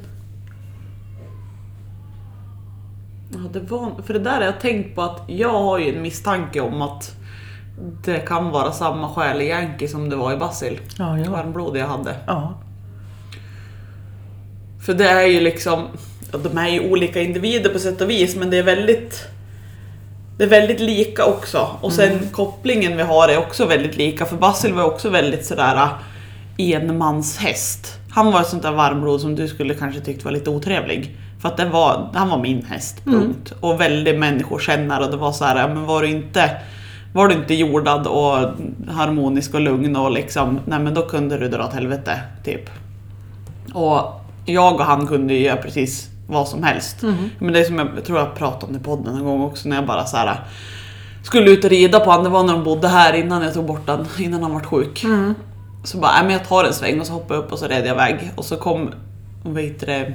[3.34, 3.92] Ja, det var...
[4.06, 7.16] För det där har jag tänkt på att jag har ju en misstanke om att
[8.04, 10.80] det kan vara samma skäl i Yankee som det var i Basil.
[10.98, 11.32] Ja, ja.
[11.32, 12.16] Varmblod jag hade.
[12.28, 12.54] ja.
[14.86, 15.88] För det är ju liksom,
[16.32, 19.28] de är ju olika individer på sätt och vis men det är väldigt
[20.38, 21.68] det är väldigt lika också.
[21.82, 25.90] Och sen kopplingen vi har är också väldigt lika för Basil var också väldigt sådär
[26.58, 28.00] enmanshäst.
[28.10, 31.18] Han var ett sånt där varmblod som du skulle kanske tyckt var lite otrevlig.
[31.42, 33.54] För att det var, han var min häst, punkt.
[33.60, 36.52] Och väldigt människokännare och det var så här, men var du inte
[37.14, 38.38] var du inte jordad och
[38.88, 42.70] harmonisk och lugn och liksom, nej men då kunde du dra åt helvete, typ.
[43.74, 47.02] Och jag och han kunde ju göra precis vad som helst.
[47.40, 49.76] Men det som jag, jag tror jag pratade om i podden en gång också när
[49.76, 50.40] jag bara så här
[51.24, 52.24] skulle ut och rida på honom.
[52.24, 55.06] Det var när de bodde här innan jag tog bort den, innan han var sjuk.
[55.86, 57.68] Så bara, nej men jag tar en sväng och så hoppade jag upp och så
[57.68, 58.32] red jag iväg.
[58.36, 58.94] Och så kom,
[59.44, 60.14] vad heter det,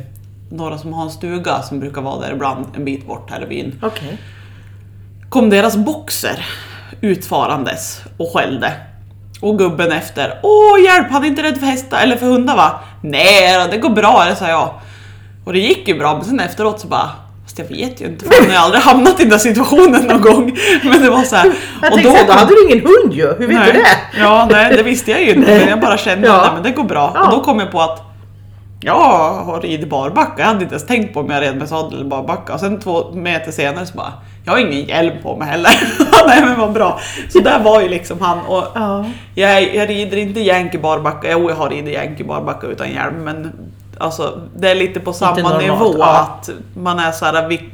[0.51, 3.47] några som har en stuga som brukar vara där ibland en bit bort här i
[3.47, 4.19] byn Okej.
[5.29, 6.47] kom deras boxer
[7.01, 8.73] utfarandes och skällde.
[9.41, 10.41] Och gubben efter.
[10.43, 12.81] Åh hjälp, han är inte rädd för hästar eller för hundar va?
[13.03, 14.75] Nej det går bra, det sa jag.
[15.45, 17.11] Och det gick ju bra, men sen efteråt så bara
[17.51, 20.21] Fast jag vet ju inte, för jag har aldrig hamnat i den där situationen någon
[20.21, 20.57] gång.
[20.85, 21.45] Men det var så här.
[21.83, 23.73] Jag och tänkte säga, då kom- hade du ingen hund ju, hur vet nej.
[23.73, 24.21] du det?
[24.21, 25.59] Ja, nej det visste jag ju inte.
[25.59, 26.41] Men jag bara kände Ja.
[26.47, 27.13] att men det går bra.
[27.15, 27.25] Ja.
[27.27, 28.03] Och då kom jag på att
[28.81, 30.33] jag har ridit barbacka.
[30.43, 32.55] Jag hade inte ens tänkt på om jag red med sadel eller barbacka.
[32.55, 34.13] Och sen två meter senare så bara,
[34.45, 35.71] jag har ingen hjälm på mig heller.
[36.27, 37.01] nej men vad bra.
[37.29, 38.39] Så där var ju liksom han.
[38.47, 39.05] Och Ja.
[39.35, 41.29] jag, jag rider inte yankee barbacka.
[41.31, 43.15] Jo, jag har ridit yankee barbacka utan hjälm.
[43.25, 43.53] Men
[44.01, 45.95] alltså, det är lite på samma normalt, nivå.
[45.99, 46.21] ja.
[46.21, 47.71] Att man är så här, vi,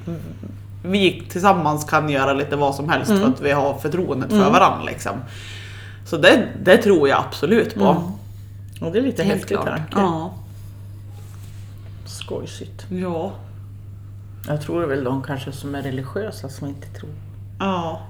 [0.84, 3.22] vi tillsammans kan göra lite vad som helst Mm.
[3.22, 4.82] för att vi har förtroendet för varandra.
[4.84, 5.12] Liksom.
[6.06, 7.84] Så det, det tror jag absolut på.
[7.84, 8.02] Mm.
[8.80, 9.66] Och det är lite Helt häftigt klart.
[9.66, 9.92] tanke.
[10.00, 10.34] Ja.
[12.06, 12.86] Skojsigt.
[12.88, 13.32] Ja.
[14.48, 17.10] Jag tror det är väl de kanske som är religiösa som inte tror.
[17.58, 18.00] ja.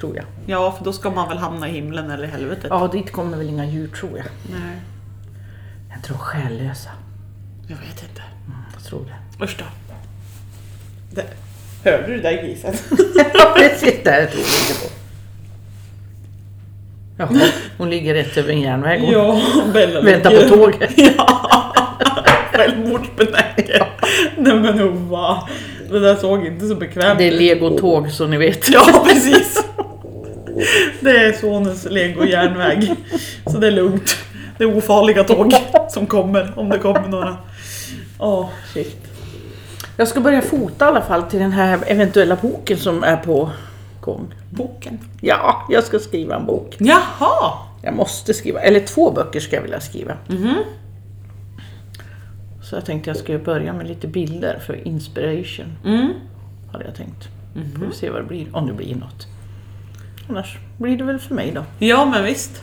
[0.00, 0.24] Tror jag.
[0.46, 2.66] Ja, för då ska man väl hamna i himlen eller helvetet.
[2.70, 4.26] Ja, dit kommer väl inga djur tror jag.
[4.50, 4.78] Nej,
[5.94, 6.90] Jag tror själlösa.
[7.68, 8.22] Jag vet inte.
[8.74, 9.44] Jag tror det.
[9.44, 9.64] Usch då.
[11.10, 11.24] Det.
[11.90, 12.74] Hörde du det där grisen?
[13.34, 13.94] Ja, precis.
[14.04, 14.88] Det här tror jag inte på.
[17.18, 19.40] Jaha, hon ligger rätt över en järnväg och ja,
[19.72, 20.90] Bella väntar ligger- på tåget.
[21.16, 21.72] Ja,
[22.52, 23.86] självmordsbenägen.
[24.36, 25.48] Nej men Hova,
[25.90, 27.38] det där såg inte så bekvämt Det är ut.
[27.38, 28.68] legotåg så ni vet.
[28.70, 29.64] Ja, precis.
[31.00, 32.94] Det är sonens lego-järnväg.
[33.46, 34.16] Så det är lugnt.
[34.58, 35.54] Det är ofarliga tåg
[35.90, 37.36] som kommer, om det kommer några.
[38.18, 38.96] Åh, shit.
[39.96, 43.50] Jag ska börja fota i alla fall till den här eventuella boken som är på
[44.00, 44.34] gång.
[44.50, 44.98] Boken.
[45.20, 46.76] Ja, jag ska skriva en bok.
[46.78, 47.52] Jaha!
[47.82, 50.16] Jag måste skriva, eller två böcker ska jag vilja skriva.
[50.28, 50.54] Mhm.
[52.62, 55.78] Så jag tänkte jag skulle börja med lite bilder för inspiration.
[55.84, 56.12] Mm.
[56.72, 57.28] Hade jag tänkt.
[57.78, 59.26] Får vi se vad det blir, om det blir något.
[60.28, 61.64] Annars blir det väl för mig då.
[61.86, 62.62] Ja, men visst.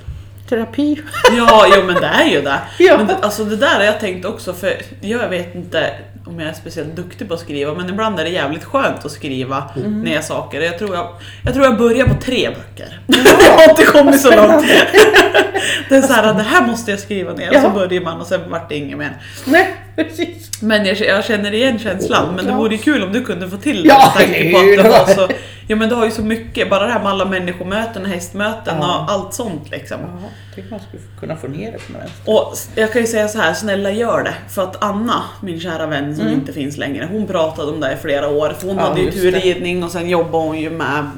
[0.50, 1.02] Terapi.
[1.38, 2.60] Ja, jo, men det är ju det.
[2.80, 2.98] Ja.
[2.98, 5.92] Men det, alltså det där har jag tänkt också, för jag vet inte
[6.28, 9.12] om jag är speciellt duktig på att skriva, men ibland är det jävligt skönt att
[9.12, 9.64] skriva
[10.04, 10.62] ner saker.
[10.62, 11.08] Jag tror jag,
[11.44, 13.00] jag tror jag börjar på tre böcker.
[13.46, 14.66] jag har inte kommit så långt.
[15.90, 17.70] det är så här, det här måste jag skriva ner, och så Ja.
[17.70, 19.14] börjar man och sen vart det inget mer.
[19.46, 20.62] Nej, precis.
[20.62, 22.58] Men jag, jag känner igen känslan, men det Ja.
[22.58, 24.90] vore ju kul om du kunde få till det Ja, med tanke på att det
[24.90, 25.34] var så...
[25.68, 29.00] Ja men du har ju så mycket, bara det här med alla människomöten, hästmöten Ja.
[29.06, 29.98] och allt sånt liksom.
[30.02, 32.34] Ja, tänk man skulle kunna få ner det på något vänster.
[32.34, 34.34] Och jag kan ju säga så här, snälla gör det.
[34.50, 37.98] För att Anna, min kära vän som inte finns längre, hon pratade om det i
[37.98, 38.50] flera år.
[38.60, 38.84] För hon Mm.
[38.86, 41.10] Ja, hade ju turridning och sen jobbade hon ju med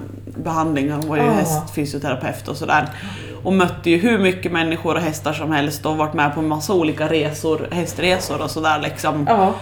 [0.44, 0.92] behandling.
[0.92, 1.32] Hon var ju Ja.
[1.32, 2.88] hästfysioterapeut och sådär.
[3.44, 6.48] Och mötte ju hur mycket människor och hästar som helst och varit med på en
[6.48, 9.26] massa olika resor, hästresor och sådär liksom.
[9.30, 9.54] Ja.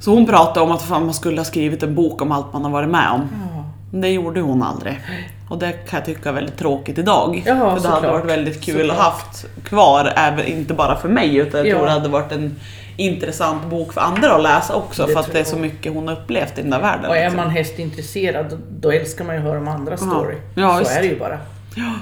[0.00, 2.64] Så hon pratade om att fan, man skulle ha skrivit en bok om allt man
[2.64, 3.28] har varit med om.
[3.54, 3.59] Ja.
[3.90, 5.00] Det gjorde hon aldrig.
[5.48, 7.42] Och det kan jag tycka är väldigt tråkigt idag.
[7.46, 8.02] Ja, för det hade såklart.
[8.12, 8.96] varit väldigt kul Såklart.
[8.98, 11.74] att haft kvar, även, inte bara för mig utan jag Ja.
[11.76, 12.56] tror det hade varit en
[12.96, 16.08] intressant bok för andra att läsa också Det för att det är så mycket hon
[16.08, 17.04] har upplevt i den där världen.
[17.10, 17.36] Och är liksom.
[17.36, 20.36] man hästintresserad då, då älskar man ju att höra om andra story.
[20.54, 20.90] Ja, så visst.
[20.96, 21.38] är det ju bara.
[21.76, 21.92] Ja.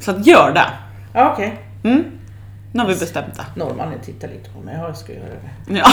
[0.00, 0.66] Så att gör det.
[1.14, 1.58] Ja, okej.
[1.84, 2.04] Mm.
[2.72, 3.44] Nu har vi bestämt det.
[3.60, 4.74] Norrmannen tittar lite på mig.
[4.78, 5.78] Ja, jag ska göra det.
[5.78, 5.86] Ja.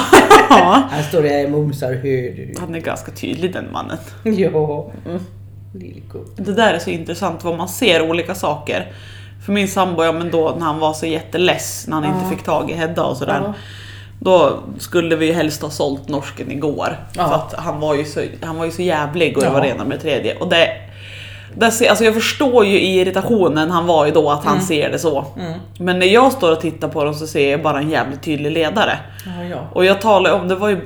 [0.92, 2.54] Här står jag mumsar, hör du?
[2.60, 3.98] Han är ganska tydlig den mannen.
[4.24, 4.92] Ja.
[5.74, 6.28] Lillgubb.
[6.38, 8.92] Det där är så intressant vad man ser olika saker.
[9.46, 12.30] För min sambo, ja men då när han var så jätteless när han inte Ja.
[12.30, 13.42] fick tag i Hedda och sådär.
[13.46, 13.54] Ja.
[14.20, 17.00] Då skulle vi ju helst ha sålt norsken igår.
[17.14, 17.28] Ja.
[17.28, 19.54] För att han var ju så, han var ju så jävlig och jag Ja.
[19.54, 20.36] var det ena med tredje.
[20.36, 20.68] Och det,
[21.56, 24.92] det ser, alltså jag förstår ju i irritationen han var ju då att han ser
[24.92, 25.26] det så.
[25.40, 25.60] Mm.
[25.80, 28.52] Men när jag står och tittar på dem så ser jag bara en jävligt tydlig
[28.52, 29.00] ledare.
[29.26, 29.58] Ja, ja.
[29.74, 30.82] Och jag talar om, det var ju,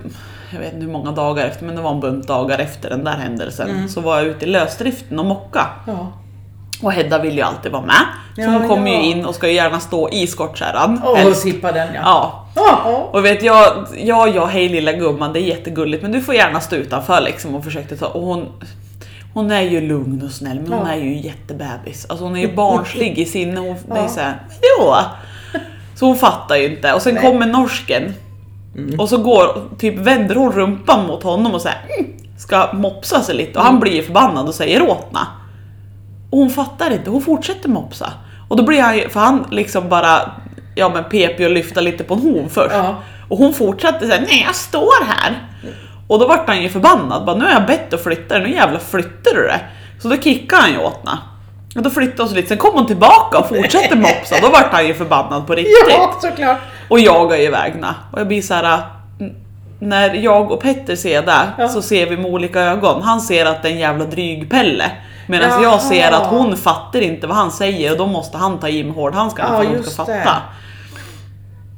[0.54, 3.04] jag vet inte hur många dagar efter, men det var en bunt dagar efter den
[3.04, 3.70] där händelsen.
[3.70, 3.90] Mm.
[3.90, 5.68] Så var jag ute i lösdriften och mocka.
[5.88, 6.12] ja.
[6.82, 7.96] Och Hedda vill ju alltid vara med.
[8.36, 8.98] Så Ja, hon kommer ja.
[8.98, 11.02] ju in och ska ju gärna stå i skottkärran.
[11.16, 11.42] Helst.
[11.42, 12.02] sippa den ja.
[12.04, 12.46] Ja.
[12.56, 13.10] Ja.
[13.12, 16.60] Och vet jag, ja, ja, hej lilla gumman, det är jättegulligt men du får gärna
[16.60, 18.46] stå utanför liksom och försökte ta, och hon
[19.34, 20.94] Hon är ju lugn och snäll men hon Ja.
[20.94, 22.06] är ju jättebebis.
[22.10, 23.60] Alltså hon är ju barnslig i sinne.
[23.60, 24.08] Hon det är Ja.
[24.08, 24.40] såhär,
[24.80, 24.94] jo.
[25.96, 26.94] Så hon fattar ju inte.
[26.94, 27.26] Och sen Nej.
[27.26, 27.34] Mm.
[27.40, 28.14] kommer norsken.
[28.98, 33.36] Och så går, typ vänder hon rumpan mot honom och säger mm, ska mopsa sig
[33.36, 33.72] lite och Mm.
[33.74, 35.28] han blir ju förbannad och säger åtna.
[36.30, 38.14] Och hon fattar inte, hon fortsätter mopsa.
[38.50, 40.32] Och då blir han ju, för han liksom bara,
[40.76, 42.76] ja men pep och lyfta lite på en hon först.
[42.76, 42.96] Ja.
[43.30, 45.49] Och hon fortsatte säga nej jag står här.
[46.10, 48.56] Och då vart han ju förbannad, bara nu har jag bett att flytta dig, nu
[48.56, 49.60] jävlar flyttar du det.
[50.02, 51.18] Så då kickade han ju åt henne.
[51.76, 54.72] Och då flyttade hon sig lite, sen kom hon tillbaka och fortsatte mopsa, då vart
[54.74, 55.76] han ju förbannad på riktigt.
[55.90, 56.58] Ja, såklart.
[56.90, 57.74] Och jagar iväg.
[58.12, 58.80] Och jag blir så här.
[59.20, 59.36] n-
[59.80, 61.68] När jag och Petter ser det Ja.
[61.68, 63.02] så ser vi med olika ögon.
[63.02, 64.92] Han ser att det är en jävla dryg Pelle.
[65.28, 68.68] Medan jag ser att hon fattar inte vad han säger och då måste han ta
[68.70, 70.36] i med hårdhandskarna Ja, för att hon ska det.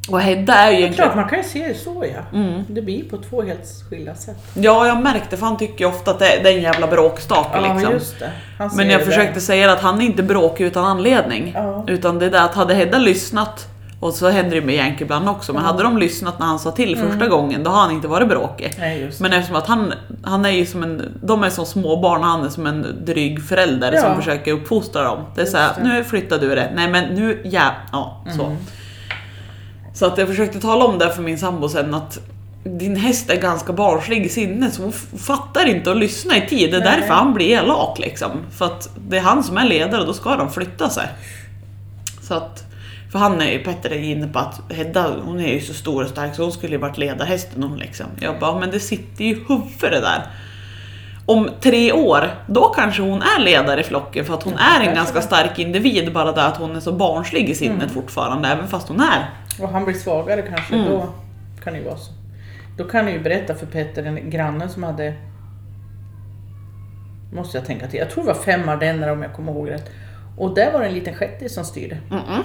[0.10, 0.94] Och Hedda är ju Det är egentligen...
[0.94, 2.38] klart, man kan ju se det så ja.
[2.38, 2.64] Mm.
[2.68, 4.38] Det blir på två helt skilda sätt.
[4.54, 7.74] Ja, jag märkte för han tycker ju ofta att det, är en jävla bråkstake Ja,
[7.74, 7.94] liksom.
[7.94, 8.32] just det.
[8.76, 9.40] Men jag det försökte där.
[9.42, 11.52] säga att han är inte bråkig utan anledning.
[11.56, 11.84] Ja.
[11.88, 13.68] Utan det är det att hade Hedda lyssnat,
[14.00, 15.68] och så händer det med Yankee ibland också, men Ja.
[15.72, 18.76] hade de lyssnat när han sa till första gången, då har han inte varit bråkig.
[18.80, 19.24] Nej, just det.
[19.24, 22.46] Men eftersom att han, han är ju som en, de är som små barn, han
[22.46, 24.02] är som en dryg förälder Ja.
[24.02, 25.20] som försöker uppfostra dem.
[25.36, 25.82] Det är Just såhär, det.
[25.82, 25.94] Mm.
[25.98, 28.56] nu flyttar du det, nej men nu, ja, ja så.
[29.94, 32.20] Så att jag försökte tala om det för min sambo sen att
[32.64, 36.72] din häst är ganska barnslig i sinnet så hon fattar inte att lyssna i tid.
[36.72, 37.00] Det är Nej.
[37.00, 38.32] därför han blir elak liksom.
[38.58, 41.08] För att det är han som är ledare och då ska de flytta sig.
[42.22, 42.64] Så att,
[43.12, 46.04] för han är ju, Petter är inne på att Hedda hon är ju så stor
[46.04, 48.06] och stark så hon skulle ju varit ledarhästen hon liksom.
[48.20, 50.28] Jag bara, men det sitter ju i huvudet det där.
[51.26, 54.96] Om tre år, då kanske hon är ledare i flocken för att hon är en
[54.96, 58.88] ganska stark individ bara det att hon är så barnslig i sinnet fortfarande även fast
[58.88, 60.90] hon är Och han blir svagare kanske, Mm.
[60.90, 61.10] då
[61.64, 62.12] kan det ju vara så.
[62.78, 65.14] Då kan du ju berätta för Petter, den grannen som hade
[67.34, 68.00] Måste jag tänka till.
[68.00, 69.92] Jag tror det var fem ardenner om jag kommer ihåg rätt.
[70.38, 71.98] Och där var det en liten shettis som styrde.
[72.10, 72.42] Mm-mm.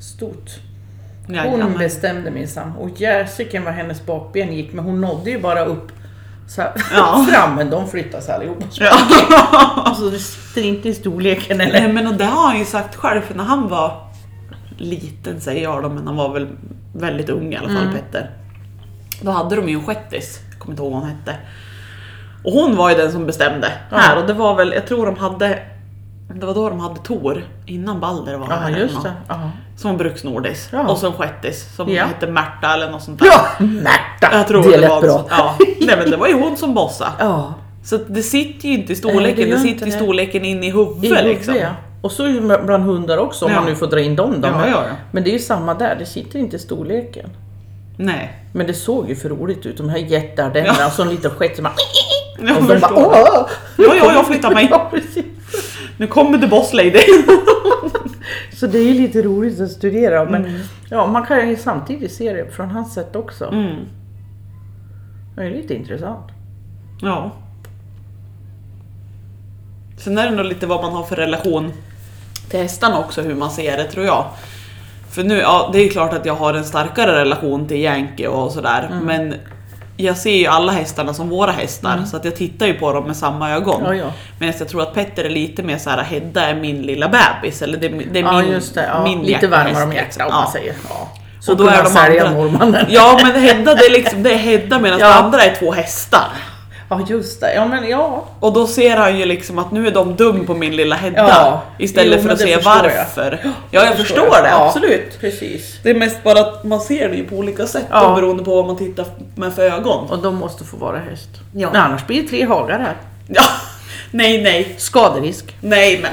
[0.00, 0.50] Stort.
[1.26, 1.78] Hon Jajamän.
[1.78, 2.72] bestämde minsann.
[2.76, 5.92] Och jäsiken vad hennes bakben gick, men hon nådde ju bara upp
[6.48, 7.26] så här, Ja.
[7.30, 8.64] fram, men de flyttade sig allihopa.
[8.72, 8.98] Ja.
[9.84, 11.80] Alltså det sitter inte i storleken eller?
[11.80, 14.09] Nej men och det har han ju sagt själv för när han var
[14.80, 16.48] liten säger jag då men han var väl
[16.94, 17.94] väldigt ung i alla fall Mm.
[17.94, 18.30] Petter.
[19.22, 21.36] Då hade de ju en shettis, jag kommer inte ihåg vad hon hette.
[22.44, 25.16] Och hon var ju den som bestämde här och det var väl, jag tror de
[25.16, 25.58] hade
[26.34, 29.12] det var då de hade Tor innan Balder var eller just det.
[29.28, 29.50] Ja.
[29.76, 30.68] Som bruksnordis.
[30.72, 30.88] Ja.
[30.88, 32.04] Och så en shettis som Ja.
[32.04, 33.26] hette Märta eller något sånt där.
[33.26, 34.28] Ja, Märta!
[34.36, 35.26] Jag tror det det, lät var bra.
[35.30, 35.56] Ja.
[35.80, 37.10] Nej men det var ju hon som bossade.
[37.18, 37.54] Ja.
[37.84, 39.96] Så det sitter ju inte i Nej, storleken, det det, gör sitter inte i det.
[39.96, 41.54] storleken in i I huvudet huvudet, liksom.
[41.54, 41.68] ja.
[42.00, 43.56] Och så bland hundar också om Ja.
[43.60, 44.48] man nu får dra in dem då.
[44.48, 47.30] Ja, men, ja, men det är ju samma där, det sitter inte i storleken.
[47.96, 48.32] Nej.
[48.52, 51.02] Men det såg ju för roligt ut, de här jätteardennerna Ja.
[51.04, 51.74] en liten skett som bara...
[52.48, 53.48] Jag Och de bara åh!
[53.78, 54.68] Ja, ja, jag flyttar mig.
[54.70, 54.90] Ja.
[55.96, 56.92] Nu kommer the boss lady.
[58.54, 60.60] Så det är lite roligt att studera men
[60.90, 63.44] ja, man kan ju samtidigt se det från hans sätt också.
[63.44, 63.76] Mm.
[65.36, 66.26] Det är lite intressant.
[67.02, 67.32] Ja.
[69.98, 71.72] Sen är det nog lite vad man har för relation
[72.50, 74.24] till hästarna också, hur man ser det tror jag.
[75.12, 78.52] För nu, ja det är klart att jag har en starkare relation till Yankee och
[78.52, 79.04] sådär, Mm.
[79.04, 79.34] men
[79.96, 83.04] jag ser ju alla hästarna som våra hästar, så att jag tittar ju på dem
[83.04, 83.80] med samma ögon.
[83.80, 83.98] Mm.
[83.98, 84.12] Ja, ja.
[84.38, 87.78] Men jag tror att Petter är lite mer såhär, Hedda är min lilla bebis, eller
[87.78, 90.26] det, det är Ja min, just det, ja, min lite varmare om hjärtat liksom.
[90.26, 90.74] om man säger.
[91.40, 92.86] Så Och då är de andra- norrmannen.
[92.88, 95.08] Ja men Hedda det är liksom, det är Hedda medan Ja.
[95.08, 96.28] de andra är två hästar.
[96.90, 98.24] Ja just det, ja men ja.
[98.40, 101.28] Och då ser han ju liksom att nu är de dum på min lilla Hedda.
[101.28, 101.62] Ja.
[101.78, 102.82] Istället Jo, för att se förstår jag.
[102.96, 103.38] varför.
[103.70, 104.66] Ja, jag förstår, det, Ja.
[104.66, 105.20] absolut.
[105.20, 105.78] Precis.
[105.82, 108.08] Det är mest bara att man ser det ju på olika sätt Ja.
[108.08, 110.10] då, beroende på vad man tittar med för ögon.
[110.10, 111.28] Och de måste få vara häst.
[111.54, 111.68] Ja.
[111.72, 112.94] Nej, annars blir det tre hagar här.
[113.26, 113.42] Ja.
[114.10, 115.56] Nej, nej, Skaderisk.
[115.60, 116.12] nej men.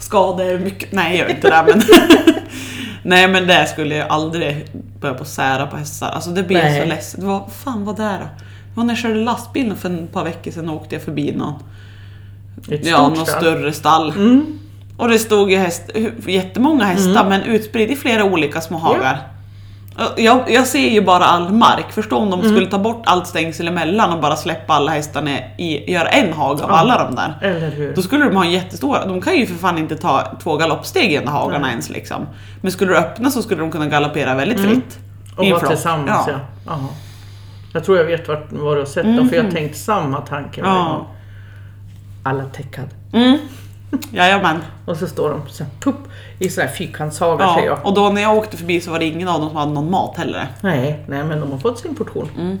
[0.00, 0.92] skada er mycket.
[0.92, 1.64] Nej, jag gör inte det.
[1.66, 1.82] Men
[3.02, 4.66] Nej, men det skulle jag aldrig
[5.00, 6.10] börja på sära på hästar.
[6.10, 6.80] Alltså det blir Nej.
[6.80, 7.22] så ledset.
[7.22, 8.43] Var, fan vad det är då?
[8.74, 11.54] Det var när jag körde lastbilen för ett par veckor sedan åkte jag förbi någon,
[12.70, 13.40] Ett ja, stort någon stall.
[13.40, 14.10] större stall.
[14.10, 14.58] Mm.
[14.96, 15.82] Och det stod ju häst,
[16.26, 19.18] jättemånga hästar men utspridd i flera olika små hagar.
[19.96, 21.92] Och Jag, jag ser ju bara all mark.
[21.92, 22.52] Förstå om de Mm.
[22.52, 26.62] skulle ta bort allt stängsel emellan och bara släppa alla hästarna i, göra en hage
[26.64, 27.38] av alla de där.
[27.42, 27.94] Eller hur?
[27.94, 31.12] Då skulle de ha en jättestor, de kan ju för fan inte ta två galoppsteg
[31.12, 32.26] i en av hagarna ens liksom.
[32.62, 34.68] Men skulle du öppna så skulle de kunna galoppera väldigt fritt.
[34.96, 35.36] Mm.
[35.36, 35.72] Och I en vara flock.
[35.72, 36.34] tillsammans ja.
[36.66, 36.78] ja.
[37.74, 40.20] Jag tror jag vet vart var du har sett dem för jag har tänkt samma
[40.20, 40.74] tanke varje.
[40.74, 40.84] Ja.
[40.96, 41.06] gång.
[42.22, 42.88] Alla täckad.
[43.12, 43.38] Mm.
[44.12, 44.60] Jajamän.
[44.86, 45.96] Och så står de så här, pupp,
[46.38, 47.76] i sån här fyrkantshagar säger Ja.
[47.82, 47.86] jag.
[47.86, 49.90] Och då när jag åkte förbi så var det ingen av dem som hade någon
[49.90, 50.46] mat heller.
[50.60, 52.28] Nej, nej, men de har fått sin portion.
[52.38, 52.58] Mm.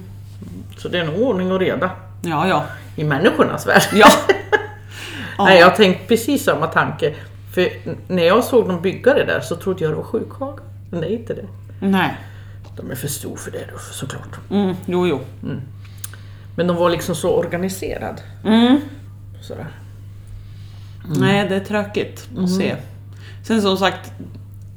[0.78, 1.90] Så det är nog ordning och reda
[2.22, 2.62] Ja, ja.
[2.96, 3.82] i människornas värld.
[3.92, 4.06] Ja.
[5.38, 7.14] Nej, jag har tänkt precis samma tanke.
[7.54, 7.68] För
[8.08, 10.64] när jag såg dem bygga det där så trodde jag det var sjukhagar.
[10.90, 11.46] Men det är inte det.
[11.80, 12.14] Nej.
[12.76, 14.38] De är för stor för det då, såklart.
[14.50, 15.20] Mm, jo, jo.
[16.56, 18.20] Men de var liksom så organiserad.
[18.44, 18.80] Mm.
[19.42, 19.66] Sådär.
[21.18, 22.44] Nej, det är tråkigt Mm.
[22.44, 22.76] att se.
[23.46, 24.12] Sen som sagt,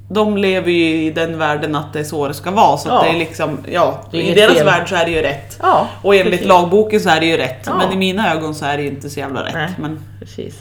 [0.09, 2.77] de lever ju i den världen att det är så det ska vara.
[2.77, 3.11] Så att Ja.
[3.11, 4.65] det är liksom, ja, Det är i deras fel.
[4.65, 5.59] värld så är det ju rätt.
[5.61, 6.47] Ja, Och enligt precis.
[6.47, 7.63] lagboken så är det ju rätt.
[7.65, 7.77] Ja.
[7.77, 9.53] Men i mina ögon så är det ju inte så jävla rätt.
[9.53, 9.69] Nej.
[9.79, 10.55] Men Precis.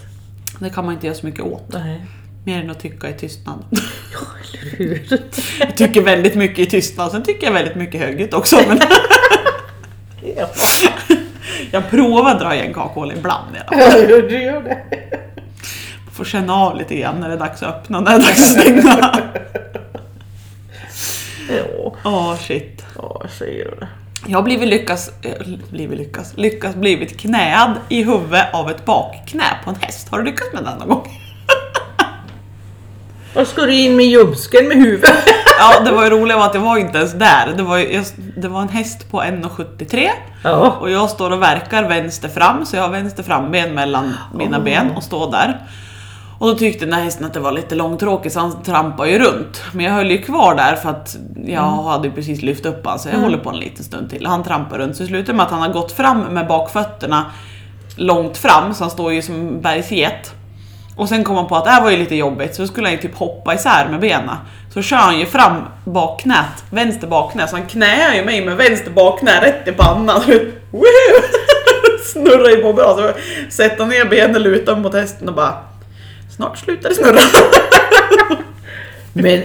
[0.59, 1.65] det kan man inte göra så mycket åt.
[1.73, 2.07] Nej.
[2.47, 3.65] Mer än att tycka i tystnad.
[4.13, 4.19] Ja,
[4.53, 5.21] eller hur?
[5.61, 7.11] Jag tycker väldigt mycket i tystnad.
[7.11, 8.61] Sen tycker jag väldigt mycket högljutt också.
[8.69, 8.81] Men
[10.37, 10.49] ja,
[11.71, 13.57] jag provar dra igen kakhål ibland.
[13.57, 14.01] i alla fall.
[14.09, 14.79] du gör det.
[16.13, 18.41] Får känna av lite grann när det är dags att öppna när det är dags
[18.57, 19.21] att stänga.
[21.49, 22.85] Ja, Åh shit.
[22.97, 23.89] ja, jag säger det.
[24.27, 25.33] Jag har blivit lyckas, äh,
[25.71, 30.09] blivit lyckas, lyckas blivit knäad i huvudet av ett bakknä på en häst.
[30.09, 31.23] Har du lyckats med det någon gång?
[33.37, 35.11] Vad ska du in med ljumsken med huvudet?
[35.59, 37.55] Ja, det var ju roliga var att jag var inte ens där.
[37.57, 38.05] Det var, ju, jag,
[38.37, 40.09] det var en häst på 1,73
[40.45, 40.77] Ja.
[40.81, 44.65] och jag står och verkar vänster fram, så jag har vänster framben mellan mina Oh.
[44.65, 45.61] ben och står där.
[46.39, 49.19] Och då tyckte den här hästen att det var lite långtråkigt så han trampade ju
[49.19, 49.63] runt.
[49.73, 52.99] Men jag höll ju kvar där för att jag hade ju precis lyft upp honom
[52.99, 54.27] så jag håller på en liten stund till.
[54.27, 57.25] Han trampar runt så det slutar med att han har gått fram med bakfötterna
[57.97, 60.33] långt fram så han står ju som en bergsget.
[60.97, 62.87] Och sen kom han på att det här var ju lite jobbigt så då skulle
[62.87, 64.37] han ju typ hoppa isär med benen.
[64.75, 68.91] Så kör han ju fram bakknät, vänster bakknä, så han knäar ju mig med vänster
[68.91, 70.23] bakknä rätt i pannan.
[72.13, 73.13] Snurrar ju på bra, så
[73.51, 75.55] sätter ner benen, lutar mot hästen och bara
[76.37, 77.21] Snart slutar det snurra.
[79.13, 79.43] Men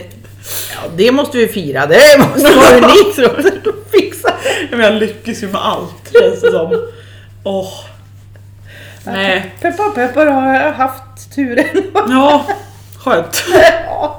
[0.74, 1.86] ja, det måste vi fira.
[1.86, 4.34] Det måste vara ni som liksom fixar.
[4.72, 6.88] Men jag lyckas ju med allt känns det som.
[7.44, 7.74] Åh.
[9.06, 9.52] Nej.
[9.62, 11.66] Peppar peppar har jag haft turen.
[12.10, 12.46] Ja,
[12.98, 13.44] skönt.
[13.88, 14.18] Ja.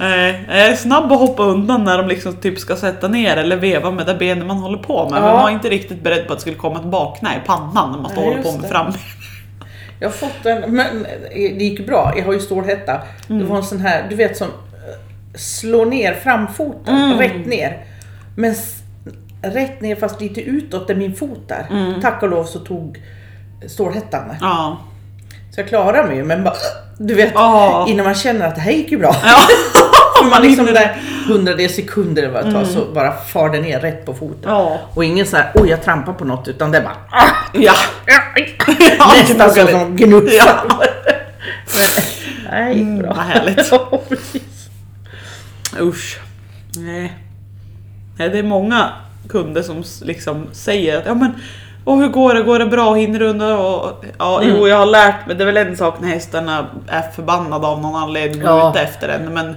[0.00, 3.56] Nej, jag är snabb att hoppa undan när de liksom typ ska sätta ner eller
[3.56, 5.12] veva med det benet man håller på med.
[5.12, 5.32] Men Ja.
[5.34, 7.98] man var inte riktigt beredd på att det skulle komma ett bakknä i pannan när
[7.98, 8.68] man står och håller på med det.
[8.68, 8.92] fram.
[10.00, 11.02] Jag har fått en, men
[11.34, 12.12] det gick bra.
[12.16, 13.00] Jag har ju stålhätta.
[13.26, 14.54] Det var en sån här, du vet som eh,
[15.34, 17.84] slår ner framfoten, rätt ner.
[18.36, 18.54] Men
[19.42, 22.00] rätt ner fast lite utåt där min fot är.
[22.02, 22.98] Tack och lov så tog
[23.66, 24.34] stålhättan.
[24.40, 24.78] Ja.
[25.54, 26.54] Så jag klarar mig ju men bara,
[26.98, 27.86] du vet Ja.
[27.88, 29.16] innan man känner att det här gick ju bra.
[29.24, 29.36] Ja.
[30.30, 30.96] Man liksom där
[31.28, 34.50] hundradels sekunder det tar så bara far det ner rätt på foten.
[34.52, 34.78] Ja.
[34.94, 37.72] Och ingen så här, oj jag trampar på något utan det bara ah, Ja.
[39.28, 40.60] Nästan så som gnussar.
[40.68, 40.82] Ja.
[42.50, 43.08] Nej, Mm, bra.
[43.14, 43.68] vad härligt.
[43.70, 44.00] Ja.
[45.80, 46.18] Usch.
[46.76, 47.16] Nej.
[48.18, 48.92] Nej, det är många
[49.28, 51.32] kunder som liksom säger att ja men
[51.90, 52.42] och hur går det?
[52.42, 52.94] Går det bra?
[52.94, 53.58] Hinner du undan?
[53.58, 54.56] Och, ja, Mm.
[54.56, 55.36] Jo, jag har lärt mig.
[55.36, 58.70] Det är väl en sak när hästarna är förbannade av någon anledning och Ja.
[58.70, 59.34] ute efter en.
[59.34, 59.56] Men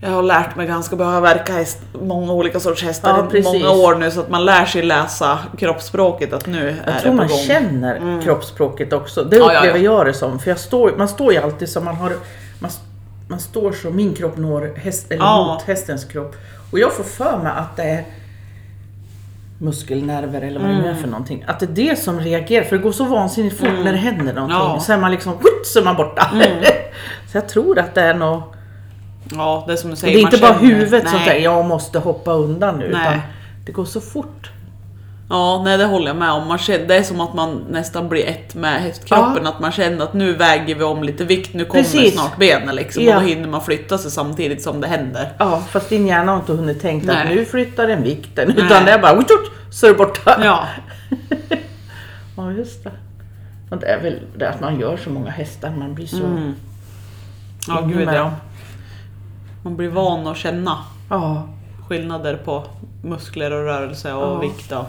[0.00, 1.06] jag har lärt mig ganska bra.
[1.06, 4.28] Jag har verkat häst, många olika sorts hästar Ja, i många år nu så att
[4.30, 7.38] man lär sig läsa kroppsspråket att nu är Jag det tror på man gång.
[7.38, 9.24] känner kroppsspråket också.
[9.24, 9.84] Det Ja, ja, upplever ja.
[9.96, 10.38] jag det som.
[10.38, 12.12] För jag står, man står ju alltid som man har...
[12.58, 12.70] Man,
[13.28, 16.36] man står så min kropp når häst, eller mot hästens kropp.
[16.72, 18.04] Och jag får för mig att det är
[19.58, 21.44] muskelnerver eller vad det nu är för någonting.
[21.46, 22.64] Att det är det som reagerar.
[22.64, 24.58] För det går så vansinnigt fort när det händer någonting.
[24.58, 24.80] Ja.
[24.80, 25.32] Så är man liksom,
[25.64, 26.30] så är man borta.
[27.32, 28.52] så jag tror att det är något...
[29.34, 30.14] Ja, det är som du Och säger.
[30.14, 32.90] det är inte bara känner- huvudet som säger jag måste hoppa undan nu.
[32.92, 33.00] Nej.
[33.08, 33.20] Utan
[33.66, 34.50] det går så fort.
[35.28, 36.48] Ja, nej det håller jag med om.
[36.48, 39.46] Man känner, det är som att man nästan blir ett med hästkroppen.
[39.46, 42.14] Att man känner att nu väger vi om lite vikt, nu kommer Precis.
[42.14, 43.02] snart benen liksom.
[43.02, 43.16] Ja.
[43.16, 45.32] Och då hinner man flytta sig samtidigt som det händer.
[45.38, 48.52] Ja, fast din hjärna har inte hunnit tänka att nu flyttar den vikten.
[48.56, 48.66] Nej.
[48.66, 49.24] Utan det är bara
[49.70, 50.40] så är det borta.
[50.44, 50.66] Ja,
[52.36, 52.90] Ja, just det.
[53.70, 56.54] Och det är väl det att man gör så många hästar, man blir så Mm.
[57.68, 58.32] Ja, gud ja.
[59.62, 60.78] Man blir van att känna
[61.10, 61.48] Ja.
[61.88, 62.64] Skillnader på
[63.02, 64.38] muskler och rörelse och Ja.
[64.38, 64.72] vikt.
[64.72, 64.84] Och...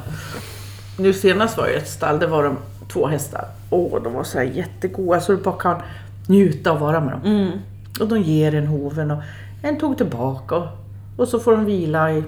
[0.99, 3.45] Nu senast var jag i ett stall, det var de två hästar.
[3.69, 5.81] Åh, de var så här jättegoda så du bara kan
[6.27, 7.21] njuta och vara med dem.
[7.25, 7.51] Mm.
[7.99, 9.21] Och de ger en hoven och
[9.63, 10.67] en tog tillbaka och,
[11.17, 12.23] och så får de vila i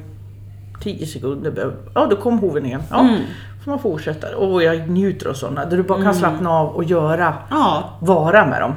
[0.84, 1.72] 10 sekunder.
[1.95, 2.84] Ja, då kom hoven igen.
[2.89, 3.22] Ja, Mm.
[3.63, 4.38] får man fortsätta.
[4.38, 7.89] Och jag njuter av sådana, där du bara kan slappna av och göra, Ja.
[7.99, 8.74] vara med dem.